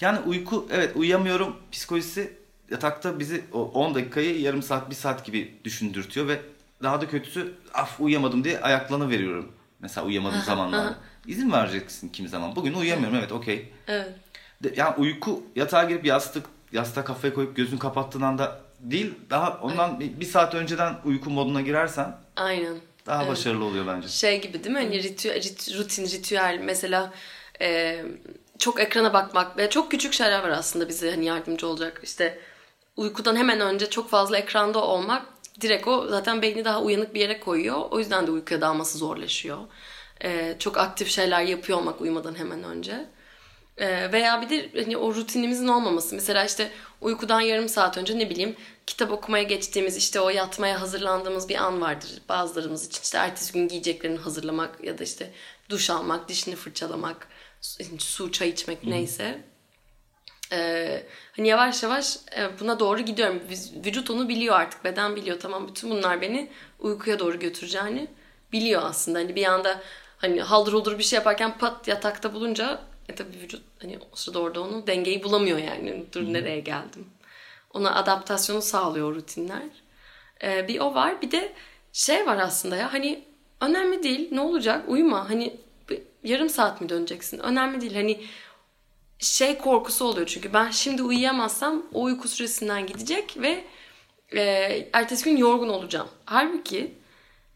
Yani 0.00 0.18
uyku 0.26 0.68
evet 0.70 0.96
uyuyamıyorum 0.96 1.56
psikolojisi 1.72 2.32
yatakta 2.70 3.18
bizi 3.18 3.44
o 3.52 3.62
10 3.62 3.94
dakikayı 3.94 4.40
yarım 4.40 4.62
saat 4.62 4.90
bir 4.90 4.94
saat 4.94 5.24
gibi 5.24 5.54
düşündürtüyor 5.64 6.28
ve 6.28 6.40
daha 6.82 7.00
da 7.00 7.08
kötüsü 7.08 7.54
af 7.74 8.00
uyuyamadım 8.00 8.44
diye 8.44 8.60
ayaklanı 8.60 9.10
veriyorum. 9.10 9.52
Mesela 9.80 10.06
uyuyamadığım 10.06 10.40
zamanlarda. 10.42 10.94
İzin 11.26 11.52
vereceksin 11.52 12.08
kimi 12.08 12.28
zaman. 12.28 12.56
Bugün 12.56 12.74
uyuyamıyorum 12.74 13.16
evet 13.18 13.32
okey. 13.32 13.68
Evet. 13.88 14.08
De- 14.62 14.72
Yani 14.76 14.94
uyku 14.96 15.42
yatağa 15.56 15.84
girip 15.84 16.04
yastık 16.06 16.46
yastığa 16.72 17.04
kafayı 17.04 17.34
koyup 17.34 17.56
gözünü 17.56 17.78
kapattığın 17.78 18.20
anda 18.20 18.60
değil 18.80 19.14
daha 19.30 19.58
ondan 19.62 20.00
bir, 20.00 20.20
bir 20.20 20.24
saat 20.26 20.54
önceden 20.54 20.94
uyku 21.04 21.30
moduna 21.30 21.60
girersen 21.60 22.16
Aynen. 22.36 22.74
daha 23.06 23.22
Evet. 23.22 23.32
başarılı 23.32 23.64
oluyor 23.64 23.86
bence. 23.86 24.08
Şey 24.08 24.40
gibi 24.40 24.64
değil 24.64 24.76
mi? 24.76 24.82
Hani 24.82 25.02
ritü, 25.02 25.28
rit- 25.28 25.78
rutin, 25.78 26.04
ritüel 26.06 26.60
mesela 26.64 27.12
e, 27.60 28.02
çok 28.58 28.80
ekrana 28.80 29.12
bakmak 29.12 29.56
ve 29.56 29.70
çok 29.70 29.90
küçük 29.90 30.12
şeyler 30.12 30.42
var 30.42 30.48
aslında 30.48 30.88
bize 30.88 31.10
hani 31.10 31.24
yardımcı 31.24 31.66
olacak. 31.66 32.00
İşte 32.02 32.38
uykudan 32.96 33.36
hemen 33.36 33.60
önce 33.60 33.90
çok 33.90 34.10
fazla 34.10 34.38
ekranda 34.38 34.84
olmak 34.84 35.26
direkt 35.60 35.88
o 35.88 36.08
zaten 36.08 36.42
beyni 36.42 36.64
daha 36.64 36.82
uyanık 36.82 37.14
bir 37.14 37.20
yere 37.20 37.40
koyuyor. 37.40 37.82
O 37.90 37.98
yüzden 37.98 38.26
de 38.26 38.30
uykuya 38.30 38.60
dalması 38.60 38.98
zorlaşıyor. 38.98 39.58
Ee, 40.24 40.56
çok 40.58 40.78
aktif 40.78 41.10
şeyler 41.10 41.42
yapıyor 41.42 41.78
olmak 41.78 42.00
uyumadan 42.00 42.34
hemen 42.34 42.64
önce. 42.64 43.06
Ee, 43.78 44.12
veya 44.12 44.42
bir 44.42 44.50
de 44.50 44.80
hani 44.82 44.96
o 44.96 45.14
rutinimizin 45.14 45.68
olmaması. 45.68 46.14
Mesela 46.14 46.44
işte 46.44 46.70
uykudan 47.00 47.40
yarım 47.40 47.68
saat 47.68 47.98
önce 47.98 48.18
ne 48.18 48.30
bileyim 48.30 48.56
kitap 48.86 49.12
okumaya 49.12 49.42
geçtiğimiz 49.42 49.96
işte 49.96 50.20
o 50.20 50.30
yatmaya 50.30 50.80
hazırlandığımız 50.80 51.48
bir 51.48 51.56
an 51.56 51.80
vardır 51.80 52.10
bazılarımız 52.28 52.86
için. 52.86 53.02
işte 53.02 53.18
ertesi 53.18 53.52
gün 53.52 53.68
giyeceklerini 53.68 54.18
hazırlamak 54.18 54.84
ya 54.84 54.98
da 54.98 55.04
işte 55.04 55.30
duş 55.70 55.90
almak, 55.90 56.28
dişini 56.28 56.56
fırçalamak, 56.56 57.28
su, 57.98 58.32
çay 58.32 58.48
içmek 58.48 58.84
neyse. 58.84 59.44
Ee, 60.52 61.06
hani 61.36 61.48
yavaş 61.48 61.82
yavaş 61.82 62.16
e, 62.36 62.60
buna 62.60 62.80
doğru 62.80 63.00
gidiyorum. 63.00 63.42
Vücut 63.84 64.10
onu 64.10 64.28
biliyor 64.28 64.54
artık. 64.60 64.84
Beden 64.84 65.16
biliyor. 65.16 65.40
Tamam 65.40 65.68
bütün 65.68 65.90
bunlar 65.90 66.20
beni 66.20 66.50
uykuya 66.78 67.18
doğru 67.18 67.38
götüreceğini 67.38 68.08
biliyor 68.52 68.82
aslında. 68.84 69.18
Hani 69.18 69.34
bir 69.36 69.44
anda 69.44 69.80
hani 70.18 70.42
haldır 70.42 70.72
olur 70.72 70.98
bir 70.98 71.04
şey 71.04 71.16
yaparken 71.16 71.58
pat 71.58 71.88
yatakta 71.88 72.34
bulunca 72.34 72.80
e 73.08 73.14
tabii 73.14 73.38
vücut 73.38 73.62
hani 73.82 73.98
o 74.12 74.16
sırada 74.16 74.38
orada 74.38 74.60
onu 74.60 74.86
dengeyi 74.86 75.22
bulamıyor 75.22 75.58
yani. 75.58 76.04
Dur 76.12 76.20
hmm. 76.20 76.32
nereye 76.32 76.60
geldim. 76.60 77.06
Ona 77.74 77.94
adaptasyonu 77.94 78.62
sağlıyor 78.62 79.14
rutinler. 79.14 79.62
Ee, 80.42 80.68
bir 80.68 80.80
o 80.80 80.94
var. 80.94 81.22
Bir 81.22 81.30
de 81.30 81.52
şey 81.92 82.26
var 82.26 82.36
aslında 82.36 82.76
ya 82.76 82.92
hani 82.92 83.24
önemli 83.60 84.02
değil. 84.02 84.28
Ne 84.32 84.40
olacak? 84.40 84.84
Uyuma. 84.88 85.30
Hani 85.30 85.56
yarım 86.24 86.48
saat 86.48 86.80
mi 86.80 86.88
döneceksin? 86.88 87.38
Önemli 87.38 87.80
değil. 87.80 87.94
Hani 87.94 88.20
şey 89.18 89.58
korkusu 89.58 90.04
oluyor 90.04 90.26
çünkü 90.26 90.52
ben 90.52 90.70
şimdi 90.70 91.02
uyuyamazsam 91.02 91.82
o 91.92 92.02
uyku 92.02 92.28
süresinden 92.28 92.86
gidecek 92.86 93.36
ve 93.40 93.64
e, 94.36 94.42
ertesi 94.92 95.24
gün 95.24 95.36
yorgun 95.36 95.68
olacağım. 95.68 96.08
Halbuki 96.24 96.94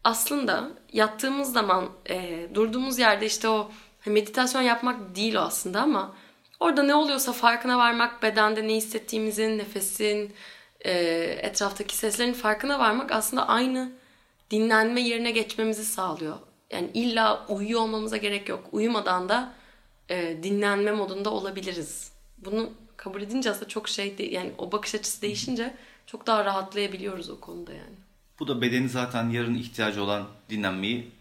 aslında 0.03 0.69
yattığımız 0.93 1.53
zaman 1.53 1.89
e, 2.09 2.47
durduğumuz 2.53 2.99
yerde 2.99 3.25
işte 3.25 3.49
o 3.49 3.71
meditasyon 4.05 4.61
yapmak 4.61 5.15
değil 5.15 5.35
o 5.35 5.39
aslında 5.39 5.81
ama 5.81 6.15
orada 6.59 6.83
ne 6.83 6.95
oluyorsa 6.95 7.33
farkına 7.33 7.77
varmak, 7.77 8.23
bedende 8.23 8.67
ne 8.67 8.73
hissettiğimizin, 8.73 9.57
nefesin, 9.57 10.33
e, 10.81 10.91
etraftaki 11.41 11.97
seslerin 11.97 12.33
farkına 12.33 12.79
varmak 12.79 13.11
aslında 13.11 13.47
aynı 13.47 13.91
dinlenme 14.51 15.01
yerine 15.01 15.31
geçmemizi 15.31 15.85
sağlıyor. 15.85 16.37
Yani 16.71 16.89
illa 16.93 17.45
uyuyor 17.49 17.81
olmamıza 17.81 18.17
gerek 18.17 18.49
yok. 18.49 18.63
Uyumadan 18.71 19.29
da 19.29 19.53
e, 20.09 20.43
dinlenme 20.43 20.91
modunda 20.91 21.29
olabiliriz. 21.29 22.11
Bunu 22.37 22.69
kabul 22.97 23.21
edince 23.21 23.51
aslında 23.51 23.67
çok 23.67 23.89
şey 23.89 24.17
değil. 24.17 24.31
Yani 24.31 24.51
o 24.57 24.71
bakış 24.71 24.95
açısı 24.95 25.21
değişince 25.21 25.73
çok 26.05 26.27
daha 26.27 26.45
rahatlayabiliyoruz 26.45 27.29
o 27.29 27.39
konuda 27.39 27.73
yani. 27.73 27.95
Bu 28.39 28.47
da 28.47 28.61
bedeni 28.61 28.89
zaten 28.89 29.29
yarın 29.29 29.55
ihtiyacı 29.55 30.03
olan 30.03 30.27
dinlenmeyi 30.49 31.11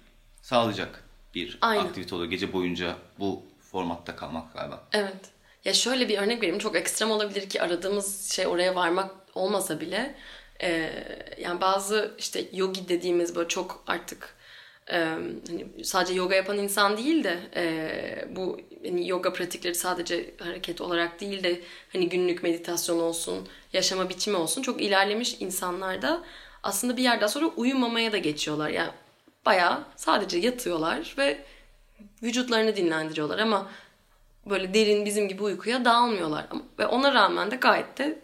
sağlayacak 0.42 1.04
bir 1.34 1.58
Aynen. 1.60 1.84
aktivite 1.84 2.14
oluyor. 2.14 2.30
Gece 2.30 2.52
boyunca 2.52 2.96
bu 3.18 3.42
formatta 3.60 4.16
kalmak 4.16 4.54
galiba. 4.54 4.84
Evet. 4.92 5.30
Ya 5.64 5.74
şöyle 5.74 6.08
bir 6.08 6.18
örnek 6.18 6.42
vereyim. 6.42 6.58
Çok 6.58 6.76
ekstrem 6.76 7.10
olabilir 7.10 7.48
ki 7.48 7.62
aradığımız 7.62 8.32
şey 8.32 8.46
oraya 8.46 8.74
varmak 8.74 9.10
olmasa 9.34 9.80
bile. 9.80 10.14
Ee, 10.62 10.90
yani 11.38 11.60
bazı 11.60 12.14
işte 12.18 12.44
yogi 12.52 12.88
dediğimiz 12.88 13.36
böyle 13.36 13.48
çok 13.48 13.84
artık 13.86 14.34
e, 14.92 14.98
hani 15.48 15.84
sadece 15.84 16.14
yoga 16.14 16.34
yapan 16.34 16.58
insan 16.58 16.96
değil 16.96 17.24
de 17.24 17.38
e, 17.56 18.36
bu 18.36 18.60
hani 18.84 19.08
yoga 19.08 19.32
pratikleri 19.32 19.74
sadece 19.74 20.34
hareket 20.38 20.80
olarak 20.80 21.20
değil 21.20 21.44
de 21.44 21.60
hani 21.92 22.08
günlük 22.08 22.42
meditasyon 22.42 23.00
olsun, 23.00 23.48
yaşama 23.72 24.08
biçimi 24.08 24.36
olsun 24.36 24.62
çok 24.62 24.82
ilerlemiş 24.82 25.36
insanlar 25.40 26.02
da 26.02 26.22
aslında 26.62 26.96
bir 26.96 27.02
yerden 27.02 27.26
sonra 27.26 27.46
uyumamaya 27.46 28.12
da 28.12 28.18
geçiyorlar. 28.18 28.68
Yani 28.68 28.90
bayağı 29.46 29.84
sadece 29.96 30.38
yatıyorlar 30.38 31.14
ve 31.18 31.44
vücutlarını 32.22 32.76
dinlendiriyorlar 32.76 33.38
ama 33.38 33.70
böyle 34.46 34.74
derin 34.74 35.04
bizim 35.04 35.28
gibi 35.28 35.42
uykuya 35.42 35.84
dalmıyorlar. 35.84 36.46
Ve 36.78 36.86
ona 36.86 37.14
rağmen 37.14 37.50
de 37.50 37.56
gayet 37.56 37.98
de 37.98 38.23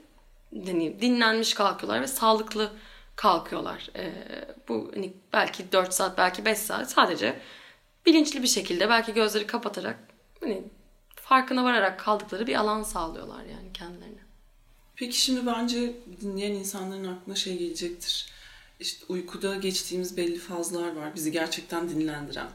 hani 0.66 1.00
dinlenmiş 1.00 1.54
kalkıyorlar 1.54 2.02
ve 2.02 2.06
sağlıklı 2.06 2.72
kalkıyorlar. 3.16 3.90
E, 3.96 4.12
bu 4.68 4.90
hani 4.94 5.14
belki 5.32 5.72
4 5.72 5.94
saat 5.94 6.18
belki 6.18 6.44
5 6.44 6.58
saat 6.58 6.90
sadece 6.90 7.40
bilinçli 8.06 8.42
bir 8.42 8.48
şekilde 8.48 8.88
belki 8.88 9.14
gözleri 9.14 9.46
kapatarak 9.46 9.98
hani 10.40 10.64
farkına 11.14 11.64
vararak 11.64 12.00
kaldıkları 12.00 12.46
bir 12.46 12.54
alan 12.54 12.82
sağlıyorlar 12.82 13.44
yani 13.44 13.72
kendilerine. 13.74 14.20
Peki 14.96 15.20
şimdi 15.20 15.46
bence 15.46 15.96
dinleyen 16.20 16.52
insanların 16.52 17.04
aklına 17.04 17.36
şey 17.36 17.58
gelecektir. 17.58 18.26
İşte 18.80 19.06
uykuda 19.08 19.56
geçtiğimiz 19.56 20.16
belli 20.16 20.38
fazlar 20.38 20.96
var 20.96 21.14
bizi 21.14 21.32
gerçekten 21.32 21.88
dinlendiren. 21.88 22.48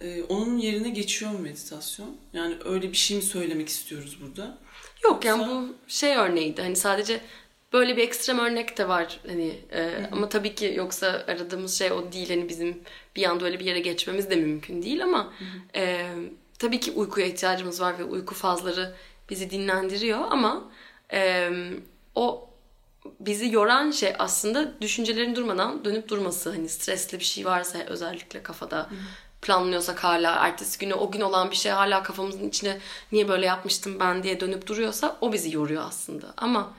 Ee, 0.00 0.22
onun 0.22 0.58
yerine 0.58 0.88
geçiyor 0.88 1.30
mu 1.30 1.38
meditasyon? 1.38 2.16
Yani 2.32 2.56
öyle 2.64 2.92
bir 2.92 2.96
şey 2.96 3.16
mi 3.16 3.22
söylemek 3.22 3.68
istiyoruz 3.68 4.18
burada? 4.22 4.58
Yok 5.08 5.24
yani 5.24 5.46
bu 5.48 5.74
şey 5.88 6.16
örneğiydi. 6.16 6.62
Hani 6.62 6.76
sadece 6.76 7.20
Böyle 7.72 7.96
bir 7.96 8.02
ekstrem 8.02 8.38
örnek 8.38 8.78
de 8.78 8.88
var 8.88 9.20
hani 9.26 9.60
e, 9.72 10.08
ama 10.12 10.28
tabii 10.28 10.54
ki 10.54 10.72
yoksa 10.76 11.24
aradığımız 11.28 11.78
şey 11.78 11.92
o 11.92 12.12
değil. 12.12 12.28
Hani 12.28 12.48
bizim 12.48 12.82
bir 13.16 13.24
anda 13.24 13.44
öyle 13.44 13.60
bir 13.60 13.64
yere 13.64 13.80
geçmemiz 13.80 14.30
de 14.30 14.36
mümkün 14.36 14.82
değil 14.82 15.04
ama 15.04 15.32
e, 15.74 16.10
tabii 16.58 16.80
ki 16.80 16.92
uykuya 16.92 17.26
ihtiyacımız 17.26 17.80
var 17.80 17.98
ve 17.98 18.04
uyku 18.04 18.34
fazları 18.34 18.94
bizi 19.30 19.50
dinlendiriyor 19.50 20.18
ama 20.30 20.70
e, 21.12 21.50
o 22.14 22.50
bizi 23.20 23.52
yoran 23.52 23.90
şey 23.90 24.12
aslında 24.18 24.80
düşüncelerin 24.80 25.36
durmadan 25.36 25.84
dönüp 25.84 26.08
durması. 26.08 26.50
Hani 26.50 26.68
stresli 26.68 27.18
bir 27.18 27.24
şey 27.24 27.44
varsa 27.44 27.78
özellikle 27.78 28.42
kafada 28.42 28.90
planlıyorsak 29.48 30.04
hala 30.04 30.34
ertesi 30.34 30.78
günü 30.78 30.94
o 30.94 31.10
gün 31.10 31.20
olan 31.20 31.50
bir 31.50 31.56
şey 31.56 31.72
hala 31.72 32.02
kafamızın 32.02 32.48
içine 32.48 32.78
niye 33.12 33.28
böyle 33.28 33.46
yapmıştım 33.46 34.00
ben 34.00 34.22
diye 34.22 34.40
dönüp 34.40 34.66
duruyorsa 34.66 35.16
o 35.20 35.32
bizi 35.32 35.56
yoruyor 35.56 35.84
aslında 35.86 36.34
ama 36.36 36.72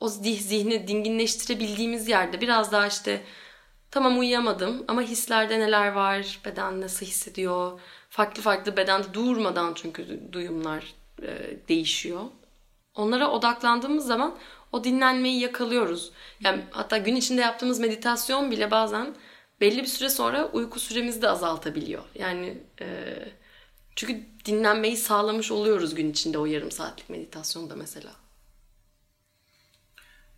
o 0.00 0.08
zihni 0.08 0.88
dinginleştirebildiğimiz 0.88 2.08
yerde 2.08 2.40
biraz 2.40 2.72
daha 2.72 2.86
işte 2.86 3.22
tamam 3.90 4.18
uyuyamadım 4.18 4.84
ama 4.88 5.02
hislerde 5.02 5.60
neler 5.60 5.92
var, 5.92 6.40
beden 6.44 6.80
nasıl 6.80 7.06
hissediyor, 7.06 7.80
farklı 8.10 8.42
farklı 8.42 8.76
bedende 8.76 9.14
durmadan 9.14 9.74
çünkü 9.74 10.20
duyumlar 10.32 10.94
e, 11.22 11.56
değişiyor. 11.68 12.20
Onlara 12.94 13.30
odaklandığımız 13.30 14.06
zaman 14.06 14.34
o 14.72 14.84
dinlenmeyi 14.84 15.40
yakalıyoruz. 15.40 16.10
Yani 16.40 16.62
hatta 16.70 16.98
gün 16.98 17.16
içinde 17.16 17.40
yaptığımız 17.40 17.80
meditasyon 17.80 18.50
bile 18.50 18.70
bazen 18.70 19.14
belli 19.60 19.82
bir 19.82 19.86
süre 19.86 20.10
sonra 20.10 20.48
uyku 20.48 20.80
süremizi 20.80 21.22
de 21.22 21.28
azaltabiliyor. 21.28 22.02
Yani 22.14 22.58
e, 22.80 23.18
çünkü 23.96 24.22
dinlenmeyi 24.44 24.96
sağlamış 24.96 25.52
oluyoruz 25.52 25.94
gün 25.94 26.10
içinde 26.10 26.38
o 26.38 26.46
yarım 26.46 26.70
saatlik 26.70 27.10
meditasyonda 27.10 27.76
mesela. 27.76 28.12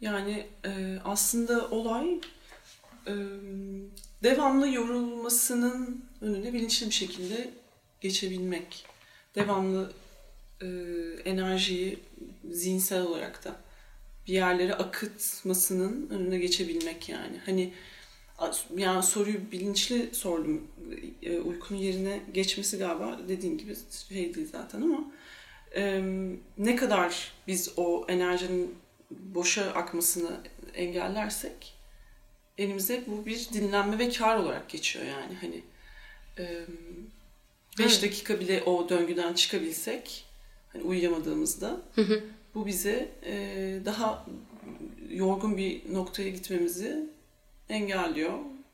Yani 0.00 0.46
e, 0.64 0.98
aslında 1.04 1.68
olay 1.70 2.20
e, 3.06 3.14
devamlı 4.22 4.68
yorulmasının 4.68 6.04
önüne 6.20 6.52
bilinçli 6.52 6.86
bir 6.86 6.94
şekilde 6.94 7.50
geçebilmek. 8.00 8.86
Devamlı 9.34 9.92
e, 10.60 10.66
enerjiyi 11.24 11.98
zihinsel 12.50 13.02
olarak 13.02 13.44
da 13.44 13.56
bir 14.26 14.32
yerlere 14.32 14.74
akıtmasının 14.74 16.10
önüne 16.10 16.38
geçebilmek 16.38 17.08
yani. 17.08 17.40
Hani 17.46 17.72
yani 18.76 19.02
soruyu 19.02 19.52
bilinçli 19.52 20.14
sordum. 20.14 20.66
E, 21.22 21.38
uykunun 21.38 21.78
yerine 21.78 22.20
geçmesi 22.34 22.78
galiba 22.78 23.18
dediğin 23.28 23.58
gibi 23.58 23.76
şey 24.08 24.34
değil 24.34 24.48
zaten 24.52 24.82
ama 24.82 25.12
e, 25.76 26.02
ne 26.58 26.76
kadar 26.76 27.32
biz 27.46 27.72
o 27.76 28.04
enerjinin 28.08 28.74
boşa 29.10 29.64
akmasını 29.64 30.40
engellersek 30.74 31.74
elimize 32.58 33.04
bu 33.06 33.26
bir 33.26 33.48
dinlenme 33.52 33.98
ve 33.98 34.10
kar 34.10 34.36
olarak 34.36 34.68
geçiyor 34.68 35.04
yani 35.04 35.34
hani 35.40 35.62
5 37.78 37.80
evet. 37.80 38.02
dakika 38.02 38.40
bile 38.40 38.62
o 38.62 38.88
döngüden 38.88 39.34
çıkabilsek 39.34 40.24
hani 40.72 40.82
uyuyamadığımızda 40.82 41.80
bu 42.54 42.66
bize 42.66 43.08
e, 43.26 43.34
daha 43.84 44.26
yorgun 45.10 45.56
bir 45.56 45.94
noktaya 45.94 46.28
gitmemizi 46.28 47.08
engelliyor 47.68 48.32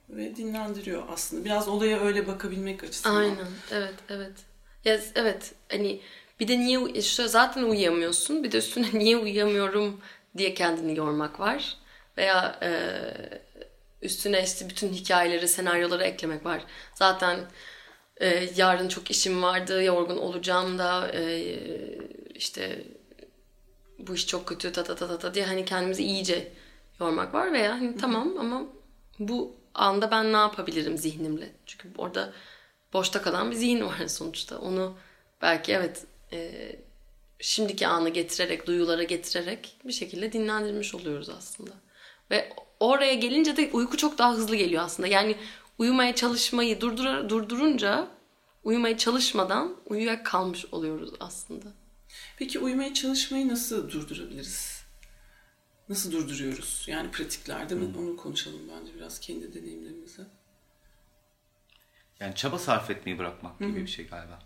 ve 0.08 0.36
dinlendiriyor 0.36 1.02
aslında. 1.08 1.44
Biraz 1.44 1.68
olaya 1.68 2.00
öyle 2.00 2.26
bakabilmek 2.26 2.84
açısından. 2.84 3.16
Aynen. 3.16 3.46
Evet, 3.72 3.94
evet. 4.08 4.32
Ya 4.84 5.00
evet. 5.14 5.54
Hani 5.70 6.00
bir 6.40 6.48
de 6.48 6.58
niye 6.58 6.80
işte 6.94 7.28
zaten 7.28 7.62
uyuyamıyorsun. 7.62 8.44
Bir 8.44 8.52
de 8.52 8.58
üstüne 8.58 8.86
niye 8.98 9.16
uyuyamıyorum 9.16 10.00
diye 10.36 10.54
kendini 10.54 10.98
yormak 10.98 11.40
var. 11.40 11.76
Veya 12.16 12.58
e, 12.62 12.70
üstüne 14.02 14.42
işte 14.44 14.68
bütün 14.68 14.92
hikayeleri, 14.92 15.48
senaryoları 15.48 16.04
eklemek 16.04 16.44
var. 16.44 16.64
Zaten 16.94 17.38
e, 18.16 18.48
yarın 18.56 18.88
çok 18.88 19.10
işim 19.10 19.42
vardı, 19.42 19.82
yorgun 19.82 20.16
olacağım 20.16 20.78
da 20.78 21.12
e, 21.12 21.44
işte 22.34 22.84
bu 23.98 24.14
iş 24.14 24.26
çok 24.26 24.46
kötü 24.46 24.72
ta 24.72 24.84
ta 24.84 24.94
ta 24.94 25.18
ta 25.18 25.34
diye 25.34 25.44
hani 25.44 25.64
kendimizi 25.64 26.04
iyice 26.04 26.52
yormak 27.00 27.34
var 27.34 27.52
veya 27.52 27.72
hani 27.72 27.96
tamam 27.96 28.34
ama 28.38 28.62
bu 29.18 29.56
anda 29.75 30.11
ben 30.11 30.33
ne 30.33 30.37
yapabilirim 30.37 30.99
zihnimle? 30.99 31.52
Çünkü 31.66 31.88
orada 31.99 32.33
boşta 32.92 33.23
kalan 33.23 33.50
bir 33.50 33.56
zihin 33.56 33.80
var 33.80 34.06
sonuçta. 34.06 34.59
Onu 34.59 34.97
belki 35.42 35.73
evet 35.73 36.06
e, 36.33 36.52
şimdiki 37.38 37.87
anı 37.87 38.09
getirerek, 38.09 38.66
duyulara 38.66 39.02
getirerek 39.02 39.76
bir 39.85 39.92
şekilde 39.92 40.33
dinlendirmiş 40.33 40.94
oluyoruz 40.94 41.28
aslında. 41.28 41.71
Ve 42.30 42.52
oraya 42.80 43.14
gelince 43.14 43.56
de 43.56 43.71
uyku 43.73 43.97
çok 43.97 44.18
daha 44.18 44.35
hızlı 44.35 44.56
geliyor 44.56 44.83
aslında. 44.83 45.09
Yani 45.09 45.37
uyumaya 45.78 46.14
çalışmayı 46.14 46.80
durdur 46.80 47.28
durdurunca 47.28 48.09
uyumaya 48.64 48.99
çalışmadan 48.99 49.76
uyuya 49.87 50.23
kalmış 50.23 50.66
oluyoruz 50.73 51.11
aslında. 51.21 51.66
Peki 52.38 52.59
uyumaya 52.59 52.94
çalışmayı 52.94 53.49
nasıl 53.49 53.90
durdurabiliriz? 53.90 54.73
Nasıl 55.88 56.12
durduruyoruz? 56.12 56.84
Yani 56.88 57.10
pratiklerde 57.10 57.74
mi? 57.74 57.84
Onu 57.98 58.16
konuşalım 58.16 58.60
bence 58.68 58.94
biraz 58.94 59.20
kendi 59.20 59.54
deneyimlerimizle. 59.54 60.22
Yani 62.20 62.34
çaba 62.34 62.58
sarf 62.58 62.90
etmeyi 62.90 63.18
bırakmak 63.18 63.58
gibi 63.58 63.76
bir 63.76 63.86
şey 63.86 64.06
galiba. 64.06 64.38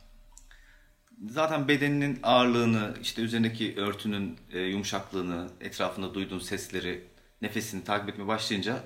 Zaten 1.29 1.69
bedeninin 1.69 2.19
ağırlığını, 2.23 2.95
işte 3.03 3.23
üzerindeki 3.23 3.75
örtünün 3.77 4.39
e, 4.53 4.59
yumuşaklığını, 4.59 5.51
etrafında 5.61 6.15
duyduğun 6.15 6.39
sesleri, 6.39 7.05
nefesini 7.43 7.85
takip 7.85 8.09
etmeye 8.09 8.27
başlayınca 8.27 8.83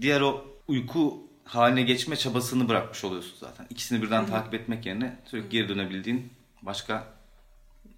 diğer 0.00 0.20
o 0.20 0.46
uyku 0.68 1.28
haline 1.44 1.82
geçme 1.82 2.16
çabasını 2.16 2.68
bırakmış 2.68 3.04
oluyorsun 3.04 3.36
zaten. 3.40 3.66
İkisini 3.70 4.02
birden 4.02 4.26
takip 4.26 4.54
etmek 4.54 4.86
yerine 4.86 5.18
sürekli 5.24 5.48
geri 5.48 5.68
dönebildiğin 5.68 6.32
başka 6.62 7.14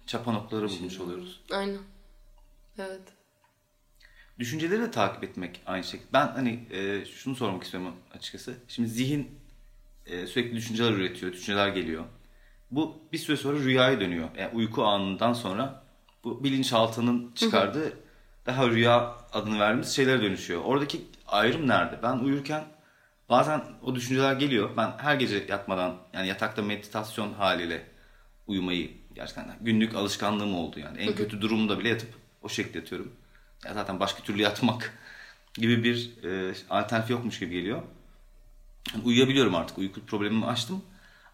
çapa 0.07 0.31
noktaları 0.31 0.69
bulmuş 0.69 0.99
oluyoruz. 0.99 1.41
Aynen. 1.51 1.79
Evet. 2.77 3.16
Düşünceleri 4.39 4.81
de 4.81 4.91
takip 4.91 5.23
etmek 5.23 5.61
aynı 5.65 5.83
şekilde. 5.83 6.13
Ben 6.13 6.27
hani 6.27 6.59
e, 6.71 7.05
şunu 7.05 7.35
sormak 7.35 7.63
istiyorum 7.63 7.95
açıkçası. 8.13 8.57
Şimdi 8.67 8.89
zihin 8.89 9.31
e, 10.05 10.27
sürekli 10.27 10.55
düşünceler 10.55 10.91
üretiyor, 10.91 11.33
düşünceler 11.33 11.67
geliyor. 11.67 12.03
Bu 12.71 12.99
bir 13.13 13.17
süre 13.17 13.37
sonra 13.37 13.59
rüyaya 13.59 13.99
dönüyor. 13.99 14.29
Yani 14.37 14.49
uyku 14.53 14.83
anından 14.83 15.33
sonra 15.33 15.83
bu 16.23 16.43
bilinçaltının 16.43 17.31
çıkardığı 17.35 17.93
daha 18.45 18.69
rüya 18.69 19.15
adını 19.33 19.59
verdiğimiz 19.59 19.95
şeylere 19.95 20.21
dönüşüyor. 20.21 20.61
Oradaki 20.63 21.01
ayrım 21.27 21.67
nerede? 21.67 21.99
Ben 22.03 22.17
uyurken 22.17 22.63
bazen 23.29 23.63
o 23.83 23.95
düşünceler 23.95 24.33
geliyor. 24.33 24.69
Ben 24.77 24.91
her 24.97 25.15
gece 25.15 25.45
yatmadan 25.49 25.97
yani 26.13 26.27
yatakta 26.27 26.61
meditasyon 26.61 27.33
haliyle 27.33 27.83
uyumayı 28.47 28.91
gerçekten 29.15 29.55
günlük 29.61 29.95
alışkanlığım 29.95 30.55
oldu 30.55 30.79
yani. 30.79 30.97
En 30.97 31.15
kötü 31.15 31.41
durumda 31.41 31.79
bile 31.79 31.89
yatıp 31.89 32.09
o 32.41 32.49
şekilde 32.49 32.77
yatıyorum. 32.77 33.11
Ya 33.65 33.73
zaten 33.73 33.99
başka 33.99 34.23
türlü 34.23 34.41
yatmak 34.41 34.93
gibi 35.53 35.83
bir 35.83 36.23
e, 36.23 36.53
alternatif 36.69 37.09
yokmuş 37.09 37.39
gibi 37.39 37.53
geliyor. 37.53 37.81
Yani 38.93 39.03
uyuyabiliyorum 39.03 39.55
artık. 39.55 39.77
Uyku 39.77 40.05
problemimi 40.05 40.45
açtım. 40.45 40.81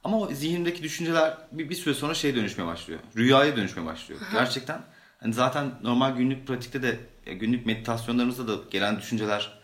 Ama 0.04 0.18
o 0.20 0.34
zihnimdeki 0.34 0.84
düşünceler 0.84 1.38
bir, 1.52 1.70
bir 1.70 1.76
süre 1.76 1.94
sonra 1.94 2.14
şeye 2.14 2.36
dönüşmeye 2.36 2.66
başlıyor. 2.68 3.00
Rüyaya 3.18 3.56
dönüşmeye 3.58 3.86
başlıyor. 3.86 4.22
Gerçekten 4.32 4.82
hani 5.20 5.34
zaten 5.34 5.72
normal 5.84 6.16
günlük 6.16 6.48
pratikte 6.48 6.84
de 6.84 7.00
günlük 7.26 7.66
meditasyonlarımızda 7.66 8.48
da 8.48 8.62
gelen 8.72 8.98
düşünceler 9.00 9.60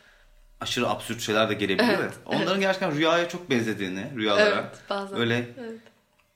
aşırı 0.62 0.90
absürt 0.90 1.22
şeyler 1.22 1.50
de 1.50 1.54
gelebiliyor. 1.54 2.00
Evet, 2.00 2.14
Evet, 2.16 2.18
Onların 2.42 2.60
gerçekten 2.60 2.96
rüyaya 2.96 3.30
çok 3.30 3.50
benzediğini, 3.50 4.12
rüyalara. 4.16 4.46
Evet, 4.50 4.80
bazen. 4.90 5.20
Öyle 5.20 5.36
Evet. 5.60 5.80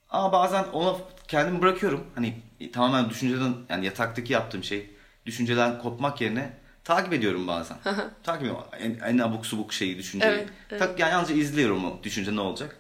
ama 0.10 0.32
bazen 0.32 0.64
ona 0.64 0.96
kendimi 1.28 1.62
bırakıyorum. 1.62 2.04
Hani 2.16 2.42
tamamen 2.74 3.10
düşünceden 3.10 3.54
yani 3.70 3.86
yataktaki 3.86 4.34
yaptığım 4.34 4.64
şey 4.64 4.90
düşünceden 5.26 5.80
kopmak 5.80 6.22
yerine 6.22 6.54
takip 6.84 7.14
ediyorum 7.14 7.48
bazen. 7.48 7.78
takip 8.24 8.42
ediyorum. 8.42 8.64
En, 8.80 9.00
en 9.14 9.18
abuk 9.18 9.46
subuk 9.46 9.74
şeyi 9.74 9.98
düşünceyi. 9.98 10.32
Evet, 10.32 10.48
evet. 10.70 10.80
Tak, 10.80 11.00
yani 11.00 11.12
yalnızca 11.12 11.36
izliyorum 11.36 11.86
o 11.86 12.04
düşünce 12.04 12.36
ne 12.36 12.42
olacak. 12.42 12.78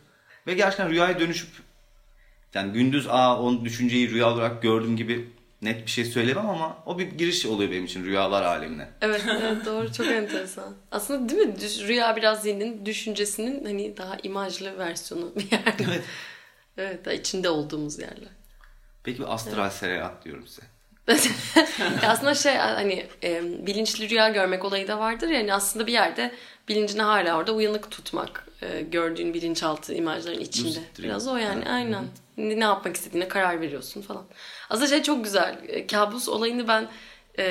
Ve 0.47 0.53
gerçekten 0.53 0.89
rüyaya 0.89 1.19
dönüşüp 1.19 1.49
yani 2.53 2.73
gündüz 2.73 3.07
aa 3.09 3.41
o 3.41 3.65
düşünceyi 3.65 4.09
rüya 4.09 4.33
olarak 4.33 4.61
gördüm 4.61 4.97
gibi 4.97 5.29
net 5.61 5.85
bir 5.85 5.91
şey 5.91 6.05
söyleyemem 6.05 6.49
ama 6.49 6.77
o 6.85 6.99
bir 6.99 7.07
giriş 7.07 7.45
oluyor 7.45 7.71
benim 7.71 7.85
için 7.85 8.05
rüyalar 8.05 8.43
alemine. 8.43 8.89
Evet, 9.01 9.21
evet 9.41 9.65
doğru 9.65 9.93
çok 9.93 10.07
enteresan. 10.07 10.75
Aslında 10.91 11.29
değil 11.29 11.41
mi? 11.47 11.55
Rüya 11.87 12.15
biraz 12.15 12.41
zihnin 12.41 12.85
düşüncesinin 12.85 13.65
hani 13.65 13.97
daha 13.97 14.17
imajlı 14.23 14.77
versiyonu 14.77 15.35
bir 15.35 15.51
yerde. 15.51 15.83
Evet. 15.87 16.03
evet, 16.77 17.05
daha 17.05 17.13
içinde 17.13 17.49
olduğumuz 17.49 17.99
yerler. 17.99 18.29
Peki 19.03 19.19
bir 19.19 19.33
astral 19.33 19.69
seyahat 19.69 20.25
diyorum 20.25 20.47
size. 20.47 20.72
Aslında 22.07 22.35
şey 22.35 22.55
hani 22.55 23.05
e, 23.23 23.41
bilinçli 23.67 24.09
rüya 24.09 24.29
görmek 24.29 24.65
olayı 24.65 24.87
da 24.87 24.99
vardır 24.99 25.27
ya 25.27 25.39
hani 25.39 25.53
aslında 25.53 25.87
bir 25.87 25.93
yerde 25.93 26.31
bilincini 26.67 27.01
hala 27.01 27.37
orada 27.37 27.51
uyanık 27.53 27.91
tutmak. 27.91 28.47
E, 28.61 28.81
gördüğün 28.81 29.33
bilinçaltı 29.33 29.93
imajların 29.93 30.39
içinde. 30.39 30.79
Biraz 30.99 31.27
o 31.27 31.37
yani 31.37 31.69
aynen. 31.69 32.05
Ne, 32.37 32.59
ne 32.59 32.63
yapmak 32.63 32.95
istediğine 32.95 33.27
karar 33.27 33.61
veriyorsun 33.61 34.01
falan. 34.01 34.25
Aslında 34.69 34.87
şey 34.87 35.03
çok 35.03 35.23
güzel. 35.23 35.57
E, 35.67 35.87
kabus 35.87 36.29
olayını 36.29 36.67
ben 36.67 36.89
e, 37.37 37.43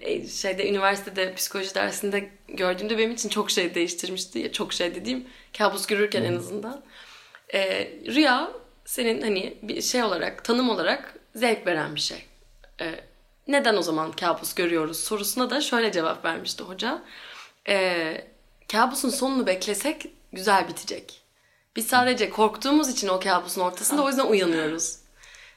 e, 0.00 0.28
şeyde 0.28 0.68
üniversitede 0.68 1.34
psikoloji 1.34 1.74
dersinde 1.74 2.30
gördüğümde 2.48 2.98
benim 2.98 3.10
için 3.10 3.28
çok 3.28 3.50
şey 3.50 3.74
değiştirmişti. 3.74 4.52
Çok 4.52 4.72
şey 4.72 4.94
dediğim 4.94 5.26
kabus 5.58 5.86
görürken 5.86 6.24
en 6.24 6.36
azından. 6.36 6.82
E, 7.54 7.90
rüya 8.06 8.52
senin 8.84 9.22
hani 9.22 9.54
bir 9.62 9.82
şey 9.82 10.02
olarak 10.02 10.44
tanım 10.44 10.70
olarak 10.70 11.14
zevk 11.34 11.66
veren 11.66 11.94
bir 11.94 12.00
şey. 12.00 12.27
E, 12.80 13.00
neden 13.48 13.76
o 13.76 13.82
zaman 13.82 14.12
kabus 14.12 14.54
görüyoruz 14.54 15.00
sorusuna 15.00 15.50
da 15.50 15.60
şöyle 15.60 15.92
cevap 15.92 16.24
vermişti 16.24 16.64
hoca. 16.64 17.02
E, 17.68 18.28
kabusun 18.72 19.10
sonunu 19.10 19.46
beklesek 19.46 20.06
güzel 20.32 20.68
bitecek. 20.68 21.22
Biz 21.76 21.86
sadece 21.86 22.30
korktuğumuz 22.30 22.88
için 22.88 23.08
o 23.08 23.20
kabusun 23.20 23.60
ortasında 23.60 24.02
o 24.02 24.08
yüzden 24.08 24.26
uyanıyoruz. 24.26 24.98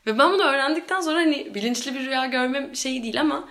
Ve 0.06 0.20
ben 0.20 0.34
bunu 0.34 0.44
öğrendikten 0.44 1.02
sonra 1.02 1.20
hani 1.20 1.56
bilinçli 1.56 1.94
bir 1.94 2.00
rüya 2.00 2.26
görme 2.26 2.76
şeyi 2.76 3.04
değil 3.04 3.22
ama 3.22 3.50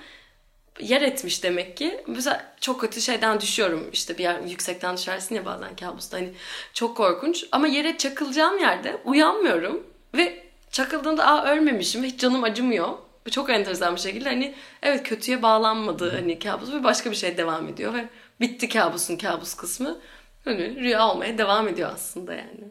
yer 0.81 1.03
etmiş 1.03 1.43
demek 1.43 1.77
ki. 1.77 2.05
Mesela 2.07 2.55
çok 2.61 2.81
kötü 2.81 3.01
şeyden 3.01 3.41
düşüyorum. 3.41 3.91
İşte 3.93 4.19
bir 4.19 4.23
yer 4.23 4.41
yüksekten 4.41 4.97
düşersin 4.97 5.35
ya 5.35 5.45
bazen 5.45 5.77
kabusta. 5.77 6.17
Hani 6.17 6.33
çok 6.75 6.97
korkunç. 6.97 7.45
Ama 7.53 7.67
yere 7.67 7.99
çakılacağım 7.99 8.59
yerde 8.59 8.97
uyanmıyorum. 9.05 9.87
Ve 10.15 10.47
çakıldığında 10.71 11.27
aa 11.27 11.53
ölmemişim 11.53 12.05
hiç 12.05 12.21
canım 12.21 12.45
acımıyor. 12.45 12.89
Çok 13.31 13.51
enteresan 13.51 13.97
bir 13.97 14.01
şekilde 14.01 14.29
hani 14.29 14.55
evet 14.83 15.03
kötüye 15.03 15.43
bağlanmadı 15.43 16.11
hani 16.17 16.39
kabus 16.39 16.73
ve 16.73 16.85
başka 16.85 17.11
bir 17.11 17.17
şey 17.17 17.37
devam 17.37 17.69
ediyor 17.69 17.95
ve 17.95 18.09
bitti 18.41 18.69
kabusun 18.69 19.17
kabus 19.17 19.55
kısmı. 19.55 19.99
Hani 20.45 20.77
rüya 20.77 21.09
olmaya 21.09 21.39
devam 21.39 21.69
ediyor 21.69 21.91
aslında 21.95 22.35
yani. 22.35 22.69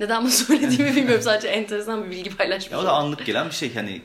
Neden 0.00 0.22
bunu 0.22 0.30
söylediğimi 0.30 0.96
bilmiyorum 0.96 1.22
sadece 1.22 1.48
enteresan 1.48 2.04
bir 2.04 2.10
bilgi 2.10 2.36
paylaşmış. 2.36 2.72
Ya 2.72 2.80
o 2.80 2.84
da 2.84 2.92
anlık 2.92 3.26
gelen 3.26 3.46
bir 3.46 3.54
şey 3.54 3.74
hani 3.74 4.02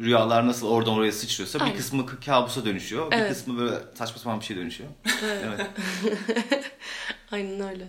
rüyalar 0.00 0.46
nasıl 0.46 0.68
oradan 0.68 0.94
oraya 0.94 1.12
sıçrıyorsa 1.12 1.58
Aynen. 1.58 1.72
bir 1.72 1.78
kısmı 1.78 2.20
kabusa 2.20 2.64
dönüşüyor, 2.64 3.10
bir 3.10 3.16
Evet. 3.16 3.28
kısmı 3.28 3.58
böyle 3.58 3.76
saçma 3.94 4.18
sapan 4.18 4.40
bir 4.40 4.44
şey 4.44 4.56
dönüşüyor. 4.56 4.90
evet. 5.22 5.66
Aynen 7.30 7.60
öyle. 7.60 7.84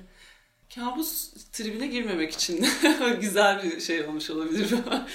Kabus 0.76 1.34
tribine 1.52 1.88
girmemek 1.88 2.32
için 2.32 2.66
güzel 3.22 3.64
bir 3.64 3.80
şey 3.80 4.06
olmuş 4.06 4.30
olabilir. 4.30 4.70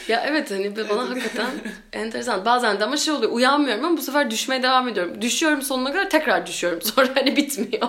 Ya 0.08 0.24
evet 0.26 0.50
hani 0.50 0.76
bana 0.76 1.10
hakikaten 1.10 1.50
enteresan. 1.92 2.44
Bazen 2.44 2.80
de 2.80 2.84
ama 2.84 2.96
şey 2.96 3.14
oluyor 3.14 3.32
uyanmıyorum 3.32 3.84
ama 3.84 3.96
bu 3.96 4.02
sefer 4.02 4.30
düşmeye 4.30 4.62
devam 4.62 4.88
ediyorum. 4.88 5.22
Düşüyorum 5.22 5.62
sonuna 5.62 5.92
kadar 5.92 6.10
tekrar 6.10 6.46
düşüyorum. 6.46 6.82
Sonra 6.82 7.08
hani 7.14 7.36
bitmiyor. 7.36 7.88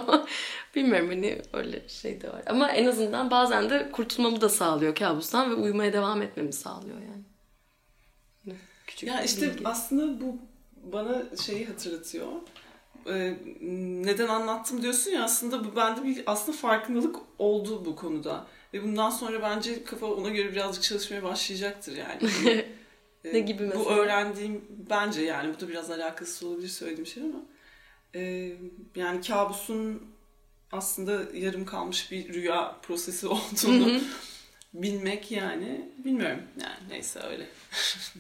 Bilmiyorum 0.76 1.10
hani 1.10 1.42
öyle 1.54 1.90
şey 1.90 2.22
de 2.22 2.30
var. 2.30 2.42
Ama 2.46 2.72
en 2.72 2.86
azından 2.86 3.32
bazen 3.32 3.70
de 3.70 3.92
kurtulmamı 3.92 4.42
da 4.42 4.50
sağlıyor 4.50 4.96
kabustan 4.96 5.52
ve 5.52 5.54
uyumaya 5.54 5.94
devam 5.94 6.22
etmemi 6.22 6.54
sağlıyor 6.54 6.98
yani. 6.98 7.24
Küçük 8.88 9.10
ya 9.10 9.22
işte 9.22 9.42
bilgi. 9.54 9.68
aslında 9.68 10.22
bu 10.22 10.38
bana 10.84 11.24
şeyi 11.46 11.66
hatırlatıyor. 11.66 12.28
Ee, 13.10 13.38
neden 14.06 14.28
anlattım 14.28 14.82
diyorsun 14.82 15.12
ya 15.12 15.24
aslında 15.24 15.66
bu 15.66 15.76
bende 15.76 16.04
bir 16.04 16.24
aslında 16.26 16.58
farkındalık 16.58 17.16
oldu 17.40 17.86
bu 17.86 17.96
konuda. 17.96 18.48
Ve 18.74 18.84
bundan 18.84 19.10
sonra 19.10 19.42
bence 19.42 19.84
kafa 19.84 20.06
ona 20.06 20.30
göre 20.30 20.52
birazcık 20.52 20.84
çalışmaya 20.84 21.24
başlayacaktır 21.24 21.98
yani. 21.98 22.30
Ee, 22.48 22.66
Ne 23.34 23.40
gibi 23.40 23.64
Bu 23.64 23.78
mesela? 23.78 23.96
öğrendiğim 23.96 24.66
bence 24.90 25.22
yani 25.22 25.54
bu 25.56 25.60
da 25.60 25.70
biraz 25.70 25.90
alakasız 25.92 26.44
olabilir 26.44 26.68
söylediğim 26.68 27.06
şey 27.08 27.24
ama 27.24 27.40
e, 28.16 28.52
yani 28.96 29.22
kabusun 29.22 30.04
aslında 30.72 31.38
yarım 31.38 31.66
kalmış 31.66 32.12
bir 32.12 32.34
rüya 32.34 32.76
prosesi 32.82 33.28
olduğunu 33.28 34.02
bilmek 34.74 35.32
yani 35.32 35.92
bilmiyorum 36.06 36.42
yani 36.62 36.90
neyse 36.90 37.20
öyle. 37.20 37.48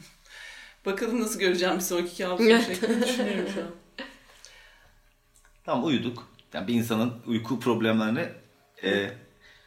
Bakalım 0.86 1.22
nasıl 1.22 1.40
göreceğim 1.40 1.76
bir 1.76 1.82
sonraki 1.82 2.24
kabusun 2.24 2.60
şeklini 2.60 3.08
düşünüyorum 3.08 3.48
şu 3.54 3.62
an. 3.62 3.68
Tamam 5.70 5.86
uyuduk. 5.86 6.28
Yani 6.54 6.68
bir 6.68 6.74
insanın 6.74 7.14
uyku 7.28 7.60
problemlerini 7.60 8.26
e, 8.84 9.10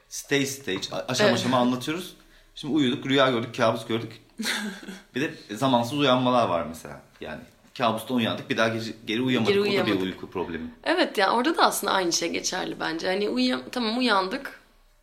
stage 0.09 0.47
stage 0.47 0.81
aşama 1.09 1.31
Evet. 1.31 1.41
aşama 1.41 1.57
anlatıyoruz. 1.57 2.17
Şimdi 2.55 2.75
uyuduk, 2.75 3.07
rüya 3.07 3.31
gördük, 3.31 3.57
kabus 3.57 3.87
gördük. 3.87 4.21
bir 5.15 5.21
de 5.21 5.35
zamansız 5.57 5.99
uyanmalar 5.99 6.49
var 6.49 6.67
mesela. 6.67 7.01
Yani 7.21 7.41
kabustan 7.79 8.17
uyandık 8.17 8.51
bir 8.51 8.57
daha 8.57 8.69
geri, 8.69 8.85
geri 9.07 9.23
uyuyamadık. 9.23 9.55
Geri 9.55 9.61
O 9.61 9.65
da 9.65 9.67
bir 9.67 9.71
uyuyamadık. 9.73 10.03
uyku 10.03 10.31
problemi. 10.31 10.75
Evet 10.85 11.19
yani 11.19 11.31
orada 11.31 11.57
da 11.57 11.63
aslında 11.63 11.93
aynı 11.93 12.13
şey 12.13 12.31
geçerli 12.31 12.81
bence. 12.81 13.07
Hani 13.07 13.29
uyuyam 13.29 13.63
tamam 13.73 13.99
uyandık. 13.99 14.61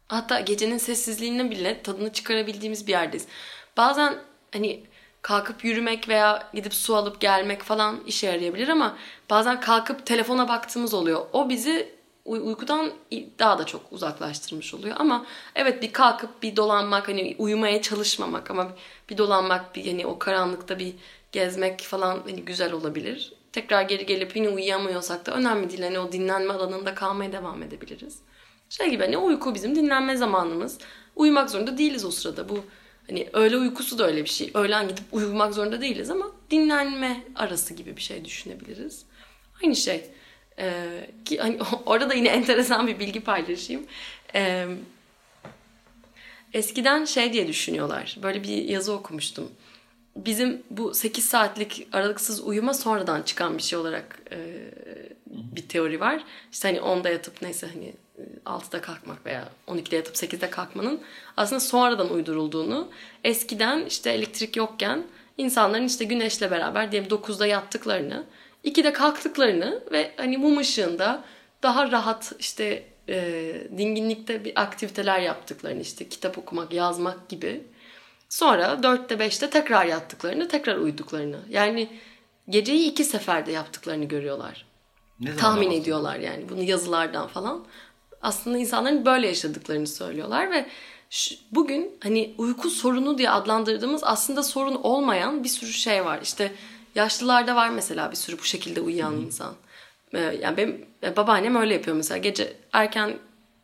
Hatta 0.07 0.39
gecenin 0.39 0.77
sessizliğine 0.77 1.51
bile 1.51 1.83
tadını 1.83 2.13
çıkarabildiğimiz 2.13 2.87
bir 2.87 2.91
yerdeyiz. 2.91 3.27
Bazen 3.77 4.15
hani 4.53 4.83
kalkıp 5.21 5.65
yürümek 5.65 6.09
veya 6.09 6.49
gidip 6.53 6.73
su 6.73 6.95
alıp 6.95 7.19
gelmek 7.19 7.63
falan 7.63 7.99
işe 8.07 8.27
yarayabilir 8.27 8.67
ama 8.67 8.97
bazen 9.29 9.61
kalkıp 9.61 10.05
telefona 10.05 10.47
baktığımız 10.47 10.93
oluyor. 10.93 11.25
O 11.33 11.49
bizi 11.49 11.89
uy- 12.25 12.39
uykudan 12.39 12.91
daha 13.39 13.57
da 13.57 13.65
çok 13.65 13.81
uzaklaştırmış 13.91 14.73
oluyor. 14.73 14.95
Ama 14.99 15.25
evet 15.55 15.81
bir 15.81 15.93
kalkıp 15.93 16.43
bir 16.43 16.55
dolanmak 16.55 17.07
hani 17.07 17.35
uyumaya 17.37 17.81
çalışmamak 17.81 18.51
ama 18.51 18.67
bir 19.09 19.17
dolanmak 19.17 19.75
bir 19.75 19.87
hani 19.87 20.05
o 20.07 20.19
karanlıkta 20.19 20.79
bir 20.79 20.93
gezmek 21.31 21.81
falan 21.81 22.19
hani 22.29 22.41
güzel 22.45 22.73
olabilir. 22.73 23.33
Tekrar 23.51 23.81
geri 23.81 24.05
gelip 24.05 24.35
yine 24.35 24.49
uyuyamıyorsak 24.49 25.25
da 25.25 25.31
önemli 25.33 25.69
değil. 25.69 25.83
Hani 25.83 25.99
o 25.99 26.11
dinlenme 26.11 26.53
alanında 26.53 26.95
kalmaya 26.95 27.31
devam 27.31 27.63
edebiliriz. 27.63 28.19
Şey 28.69 28.89
gibi 28.89 29.03
hani 29.03 29.17
uyku 29.17 29.55
bizim 29.55 29.75
dinlenme 29.75 30.17
zamanımız. 30.17 30.77
Uyumak 31.15 31.49
zorunda 31.49 31.77
değiliz 31.77 32.05
o 32.05 32.11
sırada. 32.11 32.49
Bu 32.49 32.63
hani 33.09 33.27
öğle 33.33 33.57
uykusu 33.57 33.97
da 33.97 34.07
öyle 34.07 34.23
bir 34.23 34.29
şey. 34.29 34.51
Öğlen 34.53 34.87
gidip 34.87 35.03
uyumak 35.11 35.53
zorunda 35.53 35.81
değiliz 35.81 36.09
ama 36.09 36.31
dinlenme 36.51 37.23
arası 37.35 37.73
gibi 37.73 37.97
bir 37.97 38.01
şey 38.01 38.25
düşünebiliriz. 38.25 39.05
Aynı 39.63 39.75
şey. 39.75 40.05
Ee, 40.59 41.09
ki 41.25 41.37
hani 41.37 41.59
orada 41.85 42.09
da 42.09 42.13
yine 42.13 42.29
enteresan 42.29 42.87
bir 42.87 42.99
bilgi 42.99 43.19
paylaşayım. 43.19 43.85
Ee, 44.35 44.67
eskiden 46.53 47.05
şey 47.05 47.33
diye 47.33 47.47
düşünüyorlar. 47.47 48.17
Böyle 48.23 48.43
bir 48.43 48.63
yazı 48.63 48.93
okumuştum. 48.93 49.51
Bizim 50.15 50.63
bu 50.69 50.93
8 50.93 51.25
saatlik 51.25 51.87
aralıksız 51.91 52.41
uyuma 52.41 52.73
sonradan 52.73 53.21
çıkan 53.21 53.57
bir 53.57 53.63
şey 53.63 53.79
olarak 53.79 54.19
e, 54.31 54.37
bir 55.25 55.67
teori 55.67 55.99
var. 55.99 56.23
İşte 56.51 56.67
hani 56.67 56.77
10'da 56.77 57.09
yatıp 57.09 57.41
neyse 57.41 57.67
hani 57.73 57.93
6'da 58.45 58.81
kalkmak 58.81 59.25
veya 59.25 59.49
12'de 59.67 59.95
yatıp 59.95 60.15
8'de 60.15 60.49
kalkmanın 60.49 61.01
aslında 61.37 61.59
sonradan 61.59 62.13
uydurulduğunu 62.13 62.89
eskiden 63.23 63.85
işte 63.85 64.09
elektrik 64.09 64.55
yokken 64.55 65.03
insanların 65.37 65.85
işte 65.85 66.05
güneşle 66.05 66.51
beraber 66.51 66.91
diyelim 66.91 67.09
9'da 67.09 67.47
yattıklarını 67.47 68.25
2'de 68.65 68.93
kalktıklarını 68.93 69.83
ve 69.91 70.11
hani 70.17 70.37
mum 70.37 70.57
ışığında 70.57 71.23
daha 71.63 71.91
rahat 71.91 72.33
işte 72.39 72.83
e, 73.09 73.53
dinginlikte 73.77 74.45
bir 74.45 74.61
aktiviteler 74.61 75.19
yaptıklarını 75.19 75.81
işte 75.81 76.09
kitap 76.09 76.37
okumak, 76.37 76.73
yazmak 76.73 77.29
gibi. 77.29 77.63
Sonra 78.29 78.63
4'te 78.63 79.15
5'te 79.15 79.49
tekrar 79.49 79.85
yattıklarını, 79.85 80.47
tekrar 80.47 80.75
uyuduklarını. 80.75 81.39
Yani 81.49 81.89
geceyi 82.49 82.91
iki 82.91 83.03
seferde 83.03 83.51
yaptıklarını 83.51 84.05
görüyorlar. 84.05 84.65
Ne 85.19 85.31
zaman 85.31 85.41
Tahmin 85.41 85.71
ediyorlar 85.71 86.15
yani 86.15 86.49
bunu 86.49 86.63
yazılardan 86.63 87.27
falan. 87.27 87.65
Aslında 88.21 88.57
insanların 88.57 89.05
böyle 89.05 89.27
yaşadıklarını 89.27 89.87
söylüyorlar 89.87 90.51
ve 90.51 90.65
bugün 91.51 91.97
hani 92.03 92.35
uyku 92.37 92.69
sorunu 92.69 93.17
diye 93.17 93.29
adlandırdığımız 93.29 94.03
aslında 94.03 94.43
sorun 94.43 94.75
olmayan 94.75 95.43
bir 95.43 95.49
sürü 95.49 95.71
şey 95.73 96.05
var. 96.05 96.19
İşte 96.23 96.51
yaşlılarda 96.95 97.55
var 97.55 97.69
mesela 97.69 98.11
bir 98.11 98.15
sürü 98.15 98.39
bu 98.39 98.43
şekilde 98.43 98.81
uyuyan 98.81 99.15
insan. 99.15 99.53
Ee, 100.13 100.19
Yani 100.19 100.57
benim 100.57 100.85
babaannem 101.17 101.55
öyle 101.55 101.73
yapıyor 101.73 101.95
mesela. 101.97 102.17
Gece 102.17 102.57
erken 102.73 103.17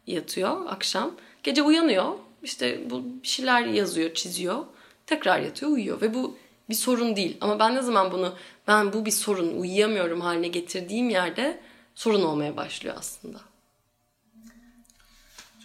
yatıyor 0.08 0.66
akşam. 0.70 1.12
Gece 1.44 1.62
uyanıyor. 1.62 2.14
işte 2.44 2.90
bu 2.90 3.04
bir 3.24 3.28
şeyler 3.28 3.62
yazıyor, 3.66 4.14
çiziyor. 4.14 4.66
Tekrar 5.06 5.40
yatıyor, 5.40 5.72
uyuyor 5.72 6.02
ve 6.02 6.14
bu 6.14 6.38
bir 6.70 6.76
sorun 6.76 7.16
değil. 7.16 7.38
Ama 7.42 7.60
ben 7.60 7.76
ne 7.76 7.82
zaman 7.82 8.12
bunu 8.12 8.34
ben 8.68 8.94
bu 8.94 9.06
bir 9.06 9.12
sorun, 9.12 9.58
uyuyamıyorum 9.62 10.22
haline 10.22 10.48
getirdiğim 10.48 11.10
yerde 11.10 11.60
sorun 11.96 12.24
olmaya 12.24 12.58
başlıyor 12.58 12.96
aslında. 13.00 13.40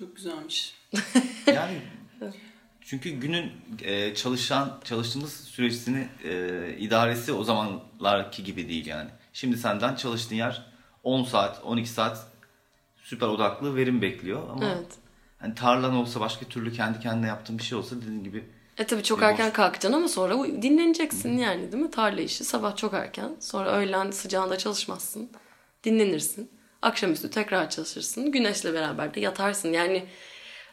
Çok 0.01 0.17
güzelmiş. 0.17 0.75
Yani 1.47 1.81
çünkü 2.81 3.11
günün 3.11 3.53
e, 3.83 4.15
çalışan 4.15 4.81
çalıştığımız 4.85 5.33
süresini 5.33 6.09
e, 6.25 6.77
idaresi 6.79 7.33
o 7.33 7.45
zamanlarki 7.45 8.45
gibi 8.45 8.69
değil 8.69 8.87
yani. 8.87 9.11
Şimdi 9.33 9.57
senden 9.59 9.95
çalıştığın 9.95 10.37
yer 10.37 10.67
10 11.03 11.25
saat, 11.25 11.65
12 11.65 11.89
saat 11.89 12.27
süper 12.97 13.27
odaklı 13.27 13.77
verim 13.77 14.03
bekliyor 14.03 14.49
ama 14.51 14.65
Evet. 14.65 14.87
hani 15.39 15.55
tarlan 15.55 15.95
olsa 15.95 16.21
başka 16.21 16.47
türlü 16.47 16.73
kendi 16.73 17.01
kendine 17.01 17.27
yaptığın 17.27 17.59
bir 17.59 17.63
şey 17.63 17.79
olsa 17.79 17.97
dediğin 17.97 18.25
gibi 18.25 18.45
E 18.79 18.87
tabii 18.87 19.03
çok 19.03 19.23
erken 19.23 19.49
boş- 19.49 19.53
kalkacaksın 19.55 19.93
ama 19.93 20.09
sonra 20.09 20.63
dinleneceksin 20.63 21.39
yani 21.39 21.73
değil 21.73 21.83
mi? 21.85 21.91
Tarla 21.91 22.21
işi 22.21 22.45
sabah 22.45 22.77
çok 22.77 22.95
erken. 22.95 23.37
Sonra 23.41 23.71
öğlen 23.73 24.11
sıcağında 24.11 24.59
çalışmazsın. 24.59 25.31
Dinlenirsin. 25.85 26.60
Akşamüstü 26.83 27.31
tekrar 27.31 27.71
çalışırsın. 27.71 28.33
Güneşle 28.33 28.75
beraber 28.75 29.15
de 29.15 29.21
yatarsın. 29.21 29.73
Yani 29.73 30.05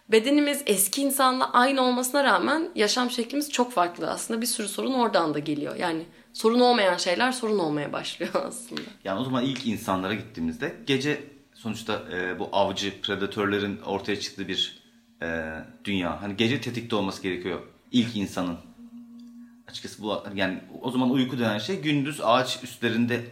bedenimiz 0.09 0.63
eski 0.65 1.01
insanla 1.01 1.53
aynı 1.53 1.81
olmasına 1.81 2.23
rağmen 2.23 2.69
yaşam 2.75 3.11
şeklimiz 3.11 3.51
çok 3.51 3.71
farklı. 3.71 4.09
Aslında 4.09 4.41
bir 4.41 4.45
sürü 4.45 4.67
sorun 4.67 4.93
oradan 4.93 5.33
da 5.33 5.39
geliyor. 5.39 5.75
Yani 5.75 6.05
sorun 6.33 6.59
olmayan 6.59 6.97
şeyler 6.97 7.31
sorun 7.31 7.59
olmaya 7.59 7.93
başlıyor 7.93 8.31
aslında. 8.47 8.81
Yani 9.03 9.19
o 9.19 9.23
zaman 9.23 9.43
ilk 9.43 9.67
insanlara 9.67 10.13
gittiğimizde 10.13 10.75
gece 10.85 11.23
sonuçta 11.53 12.03
e, 12.13 12.39
bu 12.39 12.49
avcı 12.51 13.01
predatörlerin 13.01 13.81
ortaya 13.81 14.19
çıktığı 14.19 14.47
bir 14.47 14.83
e, 15.21 15.53
dünya. 15.85 16.21
Hani 16.21 16.37
gece 16.37 16.61
tetikte 16.61 16.95
olması 16.95 17.23
gerekiyor 17.23 17.59
ilk 17.91 18.15
insanın. 18.15 18.57
Açıkçası 19.67 20.03
bu 20.03 20.23
yani 20.35 20.59
o 20.81 20.91
zaman 20.91 21.09
uyku 21.09 21.39
denen 21.39 21.57
şey 21.57 21.81
gündüz 21.81 22.21
ağaç 22.23 22.63
üstlerinde 22.63 23.25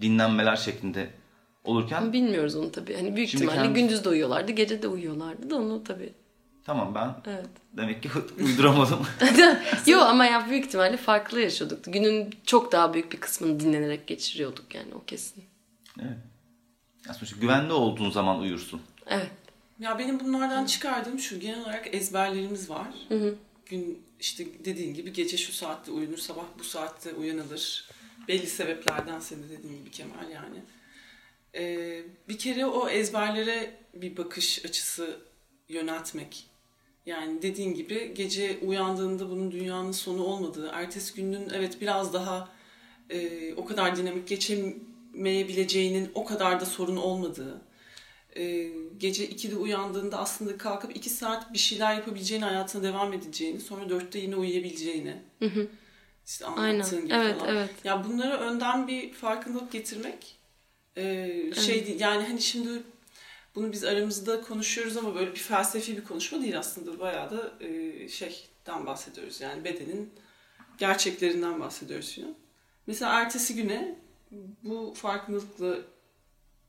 dinlenmeler 0.00 0.56
şeklinde 0.56 1.10
olurken 1.68 2.12
Bilmiyoruz 2.12 2.56
onu 2.56 2.72
tabii. 2.72 2.94
Hani 2.96 3.16
büyük 3.16 3.28
Şimdi 3.28 3.44
ihtimalle 3.44 3.62
kendisi- 3.66 3.80
gündüz 3.82 4.04
de 4.04 4.08
uyuyorlardı, 4.08 4.52
gece 4.52 4.82
de 4.82 4.88
uyuyorlardı 4.88 5.50
da 5.50 5.56
onu 5.56 5.84
tabii. 5.84 6.12
tamam 6.64 6.94
ben 6.94 7.14
Evet. 7.32 7.46
demek 7.72 8.02
ki 8.02 8.08
uyduramadım. 8.44 9.06
Yok 9.86 10.02
ama 10.02 10.24
ya 10.24 10.46
büyük 10.50 10.66
ihtimalle 10.66 10.96
farklı 10.96 11.40
yaşıyorduk. 11.40 11.84
Günün 11.84 12.30
çok 12.46 12.72
daha 12.72 12.94
büyük 12.94 13.12
bir 13.12 13.20
kısmını 13.20 13.60
dinlenerek 13.60 14.06
geçiriyorduk 14.06 14.74
yani 14.74 14.94
o 14.94 15.04
kesin. 15.04 15.44
evet. 16.00 16.16
Ya 17.08 17.14
sonuçta 17.14 17.36
güvenli 17.40 17.72
olduğun 17.72 18.10
zaman 18.10 18.40
uyursun. 18.40 18.80
Evet. 19.06 19.30
Ya 19.80 19.98
benim 19.98 20.20
bunlardan 20.20 20.66
çıkardığım 20.66 21.18
şu 21.18 21.40
genel 21.40 21.60
olarak 21.62 21.94
ezberlerimiz 21.94 22.70
var. 22.70 22.86
Gün 23.66 24.02
işte 24.20 24.46
dediğin 24.64 24.94
gibi 24.94 25.12
gece 25.12 25.36
şu 25.36 25.52
saatte 25.52 25.90
uyunur, 25.90 26.18
sabah 26.18 26.44
bu 26.58 26.64
saatte 26.64 27.12
uyanılır. 27.14 27.88
Belli 28.28 28.46
sebeplerden 28.46 29.20
senin 29.20 29.42
de 29.42 29.48
dediğin 29.58 29.78
gibi 29.78 29.90
Kemal 29.90 30.30
yani. 30.34 30.62
Ee, 31.54 32.02
bir 32.28 32.38
kere 32.38 32.66
o 32.66 32.88
ezberlere 32.88 33.74
bir 33.94 34.16
bakış 34.16 34.64
açısı 34.64 35.20
yöneltmek. 35.68 36.46
Yani 37.06 37.42
dediğin 37.42 37.74
gibi 37.74 38.14
gece 38.14 38.58
uyandığında 38.62 39.30
bunun 39.30 39.50
dünyanın 39.50 39.92
sonu 39.92 40.24
olmadığı, 40.24 40.70
ertesi 40.72 41.14
günün 41.14 41.50
evet 41.54 41.80
biraz 41.80 42.12
daha 42.12 42.48
e, 43.10 43.54
o 43.54 43.64
kadar 43.64 43.96
dinamik 43.96 44.28
geçemeyebileceğinin 44.28 46.10
o 46.14 46.24
kadar 46.24 46.60
da 46.60 46.66
sorun 46.66 46.96
olmadığı, 46.96 47.60
e, 48.36 48.70
gece 48.98 49.28
2'de 49.28 49.56
uyandığında 49.56 50.18
aslında 50.18 50.58
kalkıp 50.58 50.96
2 50.96 51.10
saat 51.10 51.52
bir 51.52 51.58
şeyler 51.58 51.94
yapabileceğini, 51.94 52.44
hayatına 52.44 52.82
devam 52.82 53.12
edeceğini, 53.12 53.60
sonra 53.60 53.84
4'te 53.84 54.18
yine 54.18 54.36
uyuyabileceğini. 54.36 55.16
İşte 56.26 56.46
Aynen. 56.46 56.74
anlattığın 56.74 57.04
gibi 57.04 57.14
Evet, 57.14 57.38
falan. 57.38 57.54
evet. 57.56 57.70
Ya 57.84 58.04
bunlara 58.04 58.38
önden 58.40 58.88
bir 58.88 59.12
farkındalık 59.12 59.72
getirmek 59.72 60.37
e, 60.98 61.54
şey 61.54 61.86
değil. 61.86 62.00
Yani 62.00 62.24
hani 62.24 62.42
şimdi 62.42 62.82
bunu 63.54 63.72
biz 63.72 63.84
aramızda 63.84 64.40
konuşuyoruz 64.40 64.96
ama 64.96 65.14
böyle 65.14 65.30
bir 65.30 65.38
felsefi 65.38 65.96
bir 65.96 66.04
konuşma 66.04 66.42
değil 66.42 66.58
aslında. 66.58 67.00
Bayağı 67.00 67.30
da 67.30 67.64
e, 67.64 68.08
şeyden 68.08 68.86
bahsediyoruz. 68.86 69.40
Yani 69.40 69.64
bedenin 69.64 70.10
gerçeklerinden 70.78 71.60
bahsediyoruz 71.60 72.16
falan. 72.16 72.34
Mesela 72.86 73.20
ertesi 73.20 73.54
güne 73.54 73.94
bu 74.62 74.94
farkındalıkla 74.96 75.76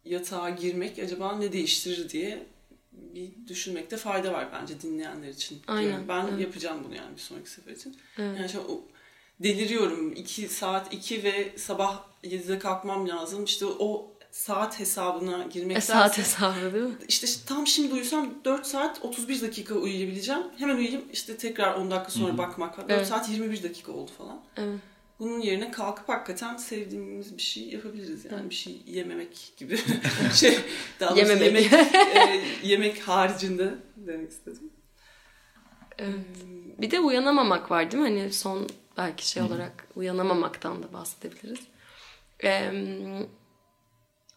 yatağa 0.05 0.49
girmek 0.49 0.99
acaba 0.99 1.35
ne 1.35 1.51
değiştirir 1.51 2.09
diye 2.09 2.45
bir 2.91 3.31
düşünmekte 3.47 3.97
fayda 3.97 4.33
var 4.33 4.49
bence 4.53 4.81
dinleyenler 4.81 5.29
için. 5.29 5.61
Aynen, 5.67 5.89
diyorum. 5.89 6.07
Ben 6.07 6.27
evet. 6.27 6.41
yapacağım 6.41 6.83
bunu 6.83 6.95
yani 6.95 7.15
bir 7.15 7.21
sonraki 7.21 7.49
sefer 7.49 7.71
için. 7.71 7.97
Evet. 8.17 8.39
Yani 8.39 8.49
şu 8.49 8.59
o 8.59 8.83
deliriyorum. 9.39 10.11
2 10.11 10.49
saat 10.49 10.93
2 10.93 11.23
ve 11.23 11.57
sabah 11.57 12.03
7'de 12.23 12.59
kalkmam 12.59 13.09
lazım. 13.09 13.43
İşte 13.43 13.65
o 13.65 14.13
saat 14.31 14.79
hesabına 14.79 15.43
girmek 15.53 15.77
E, 15.77 15.81
saat 15.81 16.17
hesabı 16.17 16.73
değil 16.73 16.83
mi? 16.85 16.95
işte 17.07 17.27
tam 17.45 17.67
şimdi 17.67 17.93
uyusam 17.93 18.33
4 18.45 18.65
saat 18.67 19.05
31 19.05 19.41
dakika 19.41 19.75
uyuyabileceğim. 19.75 20.41
Hemen 20.57 20.75
uyuyayım 20.75 21.01
işte 21.13 21.37
tekrar 21.37 21.73
10 21.75 21.91
dakika 21.91 22.09
sonra 22.11 22.37
bakmak. 22.37 22.77
4 22.77 22.91
Evet. 22.91 23.07
saat 23.07 23.29
21 23.29 23.63
dakika 23.63 23.91
oldu 23.91 24.11
falan. 24.17 24.41
Evet. 24.57 24.79
Bunun 25.19 25.39
yerine 25.39 25.71
kalkıp 25.71 26.09
hakikaten 26.09 26.57
sevdiğimiz 26.57 27.37
bir 27.37 27.41
şey 27.41 27.63
yapabiliriz. 27.63 28.25
Yani 28.25 28.49
bir 28.49 28.55
şey 28.55 28.81
yememek 28.87 29.53
gibi. 29.57 29.79
şey, 30.35 30.59
daha 30.99 31.09
doğrusu 31.15 31.31
Yememek. 31.33 31.71
Yemek, 31.71 31.95
e, 31.95 32.41
yemek 32.63 32.99
haricinde 33.07 33.73
demek 33.95 34.31
istedim. 34.31 34.69
Evet. 35.97 36.15
Bir 36.81 36.91
de 36.91 36.99
uyanamamak 36.99 37.71
var 37.71 37.91
değil 37.91 38.03
mi? 38.03 38.09
Hani 38.09 38.33
son 38.33 38.69
belki 38.97 39.27
şey 39.27 39.43
olarak 39.43 39.87
uyanamamaktan 39.95 40.83
da 40.83 40.93
bahsedebiliriz. 40.93 41.59
Ee, 42.43 42.71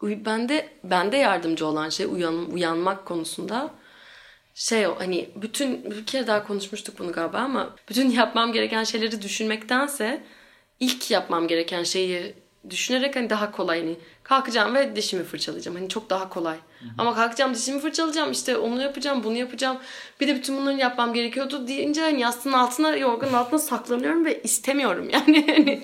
bende 0.02 0.68
bende 0.84 1.16
yardımcı 1.16 1.66
olan 1.66 1.88
şey 1.88 2.06
uyan, 2.06 2.50
uyanmak 2.50 3.06
konusunda 3.06 3.70
şey 4.54 4.86
o 4.86 4.98
hani 4.98 5.30
bütün 5.36 5.90
bir 5.90 6.06
kere 6.06 6.26
daha 6.26 6.46
konuşmuştuk 6.46 6.98
bunu 6.98 7.12
galiba 7.12 7.38
ama 7.38 7.76
bütün 7.88 8.10
yapmam 8.10 8.52
gereken 8.52 8.84
şeyleri 8.84 9.22
düşünmektense 9.22 10.24
ilk 10.80 11.10
yapmam 11.10 11.48
gereken 11.48 11.82
şeyi 11.82 12.34
düşünerek 12.70 13.16
hani 13.16 13.30
daha 13.30 13.52
kolay 13.52 13.80
hani 13.80 13.96
kalkacağım 14.22 14.74
ve 14.74 14.96
dişimi 14.96 15.24
fırçalayacağım. 15.24 15.76
Hani 15.76 15.88
çok 15.88 16.10
daha 16.10 16.28
kolay. 16.28 16.56
Ama 16.98 17.14
kalkacağım 17.14 17.54
dişimi 17.54 17.80
fırçalayacağım 17.80 18.32
işte 18.32 18.56
onu 18.56 18.82
yapacağım 18.82 19.24
bunu 19.24 19.36
yapacağım. 19.36 19.78
Bir 20.20 20.28
de 20.28 20.34
bütün 20.34 20.56
bunları 20.56 20.76
yapmam 20.78 21.14
gerekiyordu 21.14 21.68
deyince 21.68 22.00
hani 22.00 22.20
yastığın 22.20 22.52
altına 22.52 22.96
yorganın 22.96 23.32
altına 23.32 23.58
saklanıyorum 23.58 24.24
ve 24.24 24.42
istemiyorum 24.42 25.10
yani. 25.10 25.46
Hani 25.52 25.82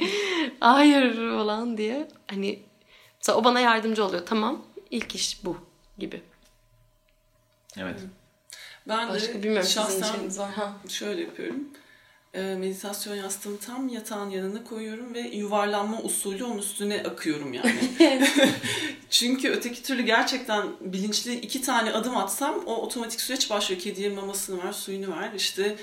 hayır 0.60 1.16
falan 1.16 1.78
diye. 1.78 2.08
Hani 2.26 2.67
mesela 3.20 3.38
o 3.38 3.44
bana 3.44 3.60
yardımcı 3.60 4.04
oluyor. 4.04 4.26
Tamam 4.26 4.64
ilk 4.90 5.14
iş 5.14 5.44
bu 5.44 5.56
gibi. 5.98 6.22
Evet. 7.76 8.00
Ben 8.88 9.08
Başka 9.08 9.34
de 9.34 9.42
bilmiyorum 9.42 9.68
şahsen 9.68 10.30
şöyle 10.88 11.20
yapıyorum. 11.20 11.68
E, 12.34 12.54
meditasyon 12.54 13.14
yastığımı 13.14 13.58
tam 13.58 13.88
yatağın 13.88 14.30
yanına 14.30 14.64
koyuyorum 14.64 15.14
ve 15.14 15.20
yuvarlanma 15.20 16.02
usulü 16.02 16.44
onun 16.44 16.58
üstüne 16.58 17.02
akıyorum 17.02 17.52
yani. 17.54 17.74
Çünkü 19.10 19.48
öteki 19.48 19.82
türlü 19.82 20.02
gerçekten 20.02 20.66
bilinçli 20.80 21.34
iki 21.34 21.62
tane 21.62 21.92
adım 21.92 22.16
atsam 22.16 22.62
o 22.66 22.76
otomatik 22.76 23.20
süreç 23.20 23.50
başlıyor. 23.50 23.80
Kediye 23.80 24.10
mamasını 24.10 24.64
ver, 24.64 24.72
suyunu 24.72 25.16
ver, 25.16 25.32
işte 25.36 25.76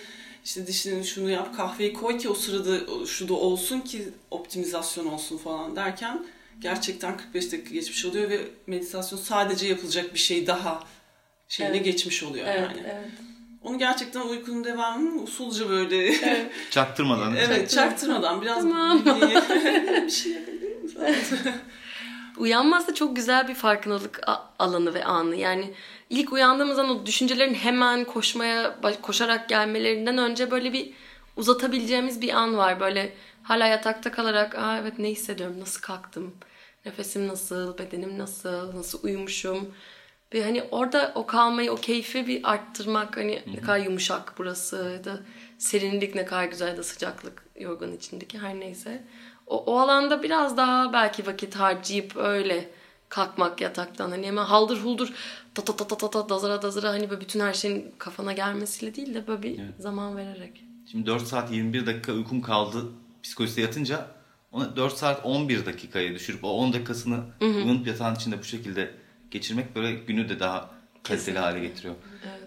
işte 0.46 0.68
dişini 0.68 1.06
şunu 1.06 1.30
yap, 1.30 1.58
kahveyi 1.58 1.94
koy 1.94 2.18
ki 2.18 2.30
o 2.30 2.34
sırada 2.34 3.06
şu 3.06 3.28
da 3.28 3.34
olsun 3.34 3.80
ki 3.80 4.10
optimizasyon 4.32 5.06
olsun 5.06 5.38
falan 5.38 5.76
derken 5.76 6.26
gerçekten 6.60 7.18
45 7.18 7.52
dakika 7.52 7.74
geçmiş 7.74 8.06
oluyor 8.06 8.30
ve 8.30 8.42
meditasyon 8.68 9.20
sadece 9.20 9.68
yapılacak 9.68 10.14
bir 10.14 10.20
şey 10.20 10.48
daha 10.48 10.84
şeyine 11.48 11.76
Evet. 11.76 11.86
geçmiş 11.86 12.24
oluyor 12.24 12.46
Evet, 12.48 12.62
yani. 12.62 12.82
evet. 12.86 13.10
Onu 13.62 13.78
gerçekten 13.80 14.22
uykunun 14.22 14.64
devamı 14.64 15.22
usulca 15.22 15.70
böyle 15.70 16.06
evet, 16.08 16.52
Çaktırmadan. 16.72 17.36
çaktırmadan 17.68 18.42
biraz 18.42 18.62
Tamam. 18.62 19.06
bir, 19.06 20.10
şey 20.10 20.32
yapabilir. 20.32 20.76
Uyanmaz 22.38 22.88
da 22.88 22.94
çok 22.94 23.16
güzel 23.16 23.48
bir 23.48 23.54
farkındalık 23.54 24.22
alanı 24.60 24.94
ve 24.94 25.06
anı. 25.06 25.36
Yani 25.36 25.74
ilk 26.10 26.34
uyandığımız 26.34 26.80
an 26.80 26.90
o 26.90 27.06
düşüncelerin 27.06 27.54
hemen 27.54 28.04
koşmaya, 28.04 28.76
koşarak 29.02 29.50
gelmelerinden 29.50 30.18
önce 30.18 30.52
böyle 30.52 30.74
bir 30.74 30.94
uzatabileceğimiz 31.36 32.22
bir 32.22 32.30
an 32.30 32.58
var. 32.58 32.80
Böyle 32.80 33.14
hala 33.44 33.68
yatakta 33.68 34.12
kalarak 34.12 34.56
Aa, 34.56 34.78
evet 34.78 35.00
ne 35.00 35.10
hissediyorum, 35.10 35.60
nasıl 35.60 35.82
kalktım, 35.82 36.34
nefesim 36.86 37.28
nasıl, 37.28 37.78
bedenim 37.78 38.18
nasıl, 38.18 38.76
nasıl 38.76 39.04
uyumuşum. 39.04 39.74
Ve 40.34 40.44
hani 40.44 40.64
orada 40.64 41.12
o 41.16 41.26
kalmayı, 41.26 41.72
o 41.72 41.76
keyfi 41.76 42.28
bir 42.28 42.52
arttırmak. 42.52 43.18
Hani 43.18 43.44
ne 43.48 43.62
kadar 43.62 43.80
yumuşak 43.80 44.34
burası 44.38 45.02
da 45.06 45.20
serinlik 45.58 46.16
ne 46.16 46.26
kadar 46.26 46.46
güzel 46.46 46.78
da 46.78 46.84
sıcaklık 46.84 47.46
yorganın 47.60 47.98
içindeki 47.98 48.40
her 48.40 48.60
neyse. 48.60 49.04
O, 49.48 49.64
o 49.64 49.80
alanda 49.80 50.24
biraz 50.24 50.58
daha 50.58 50.94
belki 50.94 51.26
vakit 51.28 51.56
harcayıp 51.56 52.16
öyle 52.18 52.70
kalkmak 53.10 53.62
yataktan. 53.62 54.10
Hani 54.10 54.28
hemen 54.28 54.46
haldır 54.46 54.78
huldur 54.78 55.14
ta 55.56 55.66
ta 55.66 55.78
ta 55.78 55.98
ta 55.98 56.10
ta 56.10 56.30
dazara 56.30 56.62
dazara 56.62 56.90
hani 56.90 57.10
böyle 57.10 57.22
bütün 57.22 57.40
her 57.40 57.54
şeyin 57.54 57.96
kafana 57.98 58.34
gelmesiyle 58.34 58.96
değil 58.96 59.14
de 59.14 59.28
böyle 59.28 59.44
bir 59.44 59.60
zaman 59.80 60.18
vererek. 60.18 60.66
Şimdi 60.92 61.06
4 61.06 61.28
saat 61.28 61.52
21 61.52 61.86
dakika 61.86 62.14
uykum 62.14 62.42
kaldı 62.42 62.86
psikolojide 63.24 63.62
yatınca 63.62 64.08
onu 64.52 64.76
4 64.76 64.98
saat 64.98 65.26
11 65.26 65.66
dakikaya 65.66 66.14
düşürüp 66.14 66.44
o 66.44 66.50
10 66.50 66.74
dakikasını 66.74 67.24
uyanıp 67.42 67.88
yatağın 67.88 68.16
içinde 68.16 68.40
bu 68.40 68.44
şekilde 68.44 68.92
geçirmek 69.32 69.76
böyle 69.76 69.94
günü 69.94 70.30
de 70.30 70.40
daha 70.40 70.70
kaliteli 71.04 71.40
hale 71.40 71.60
getiriyor. 71.60 71.96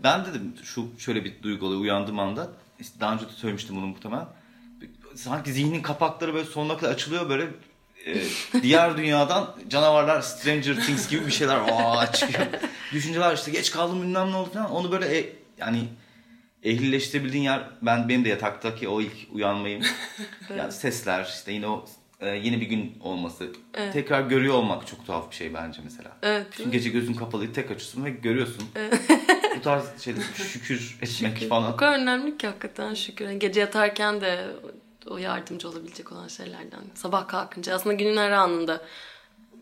Ben 0.03 0.25
dedim 0.25 0.55
şu 0.63 0.89
şöyle 0.99 1.25
bir 1.25 1.43
duygu 1.43 1.67
oluyor 1.67 1.81
uyandığım 1.81 2.19
anda 2.19 2.51
işte 2.81 3.01
daha 3.01 3.15
önce 3.15 3.25
de 3.27 3.33
söylemiştim 3.33 3.77
bunu 3.77 3.87
muhtemelen. 3.87 4.27
Sanki 5.15 5.53
zihnin 5.53 5.83
kapakları 5.83 6.35
böyle 6.35 6.49
sonuna 6.49 6.77
kadar 6.77 6.93
açılıyor 6.93 7.29
böyle 7.29 7.49
e, 8.07 8.23
diğer 8.63 8.97
dünyadan 8.97 9.57
canavarlar 9.69 10.21
Stranger 10.21 10.75
Things 10.75 11.09
gibi 11.09 11.27
bir 11.27 11.33
şeyler 11.33 11.57
aa, 11.57 12.13
çıkıyor. 12.13 12.47
Düşünceler 12.93 13.35
işte 13.35 13.51
geç 13.51 13.71
kaldım 13.71 14.03
bilmem 14.03 14.33
ne 14.33 14.37
oldu 14.37 14.51
falan. 14.53 14.71
Onu 14.71 14.93
böyle 14.93 15.19
e, 15.19 15.33
yani 15.59 15.89
ehlileştirebildiğin 16.63 17.45
yer 17.45 17.71
ben 17.83 18.09
benim 18.09 18.25
de 18.25 18.29
yataktaki 18.29 18.89
o 18.89 19.01
ilk 19.01 19.13
uyanmayım. 19.33 19.83
yani 20.59 20.73
sesler 20.73 21.25
işte 21.25 21.53
yine 21.53 21.67
o 21.67 21.85
e, 22.21 22.29
yeni 22.29 22.61
bir 22.61 22.67
gün 22.67 22.99
olması. 23.01 23.53
Tekrar 23.93 24.23
görüyor 24.23 24.55
olmak 24.55 24.87
çok 24.87 25.07
tuhaf 25.07 25.31
bir 25.31 25.37
şey 25.37 25.55
bence 25.55 25.81
mesela. 25.85 26.17
Evet, 26.23 26.47
Çünkü 26.57 26.71
gece 26.71 26.91
gözün 26.91 27.15
kapalı 27.15 27.53
tek 27.53 27.65
açıyorsun 27.65 28.05
ve 28.05 28.11
görüyorsun. 28.11 28.65
Bu 29.57 29.63
tarz 29.63 30.03
şeyler 30.03 30.23
şükür 30.35 30.99
etmek 31.03 31.49
falan. 31.49 31.73
O 31.73 31.77
kadar 31.77 31.99
önemli 31.99 32.39
ki 32.39 32.47
hakikaten 32.47 32.95
şükür. 32.95 33.25
Yani 33.25 33.39
gece 33.39 33.61
yatarken 33.61 34.21
de 34.21 34.47
o 35.07 35.19
yardımcı 35.19 35.69
olabilecek 35.69 36.13
olan 36.13 36.29
şeylerden. 36.29 36.81
Sabah 36.95 37.29
kalkınca 37.29 37.75
aslında 37.75 37.95
günün 37.95 38.17
her 38.17 38.31
anında 38.31 38.83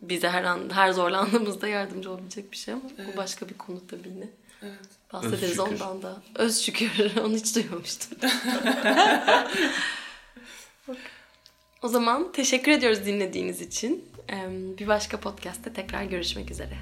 bize 0.03 0.29
her 0.29 0.45
an 0.45 0.71
her 0.73 0.93
zorlandığımızda 0.93 1.69
yardımcı 1.69 2.11
olabilecek 2.11 2.53
bir 2.53 2.57
şey 2.57 2.75
ama 2.75 2.83
bu 3.13 3.17
başka 3.17 3.49
bir 3.49 3.55
konu 3.55 3.87
tabii. 3.87 4.29
Evet. 4.63 4.96
Bahsederiz 5.13 5.43
Öz 5.43 5.51
şükür. 5.51 5.81
ondan 5.81 6.03
da. 6.03 6.23
Öz 6.35 6.59
şükür. 6.61 7.17
Onu 7.25 7.35
hiç 7.35 7.57
duymamıştım. 7.57 8.19
o 11.83 11.89
zaman 11.89 12.33
teşekkür 12.33 12.73
ediyoruz 12.73 13.07
dinlediğiniz 13.07 13.61
için. 13.61 14.05
Bir 14.79 14.87
başka 14.87 15.21
podcast'te 15.21 15.73
tekrar 15.73 16.05
görüşmek 16.05 16.51
üzere. 16.51 16.79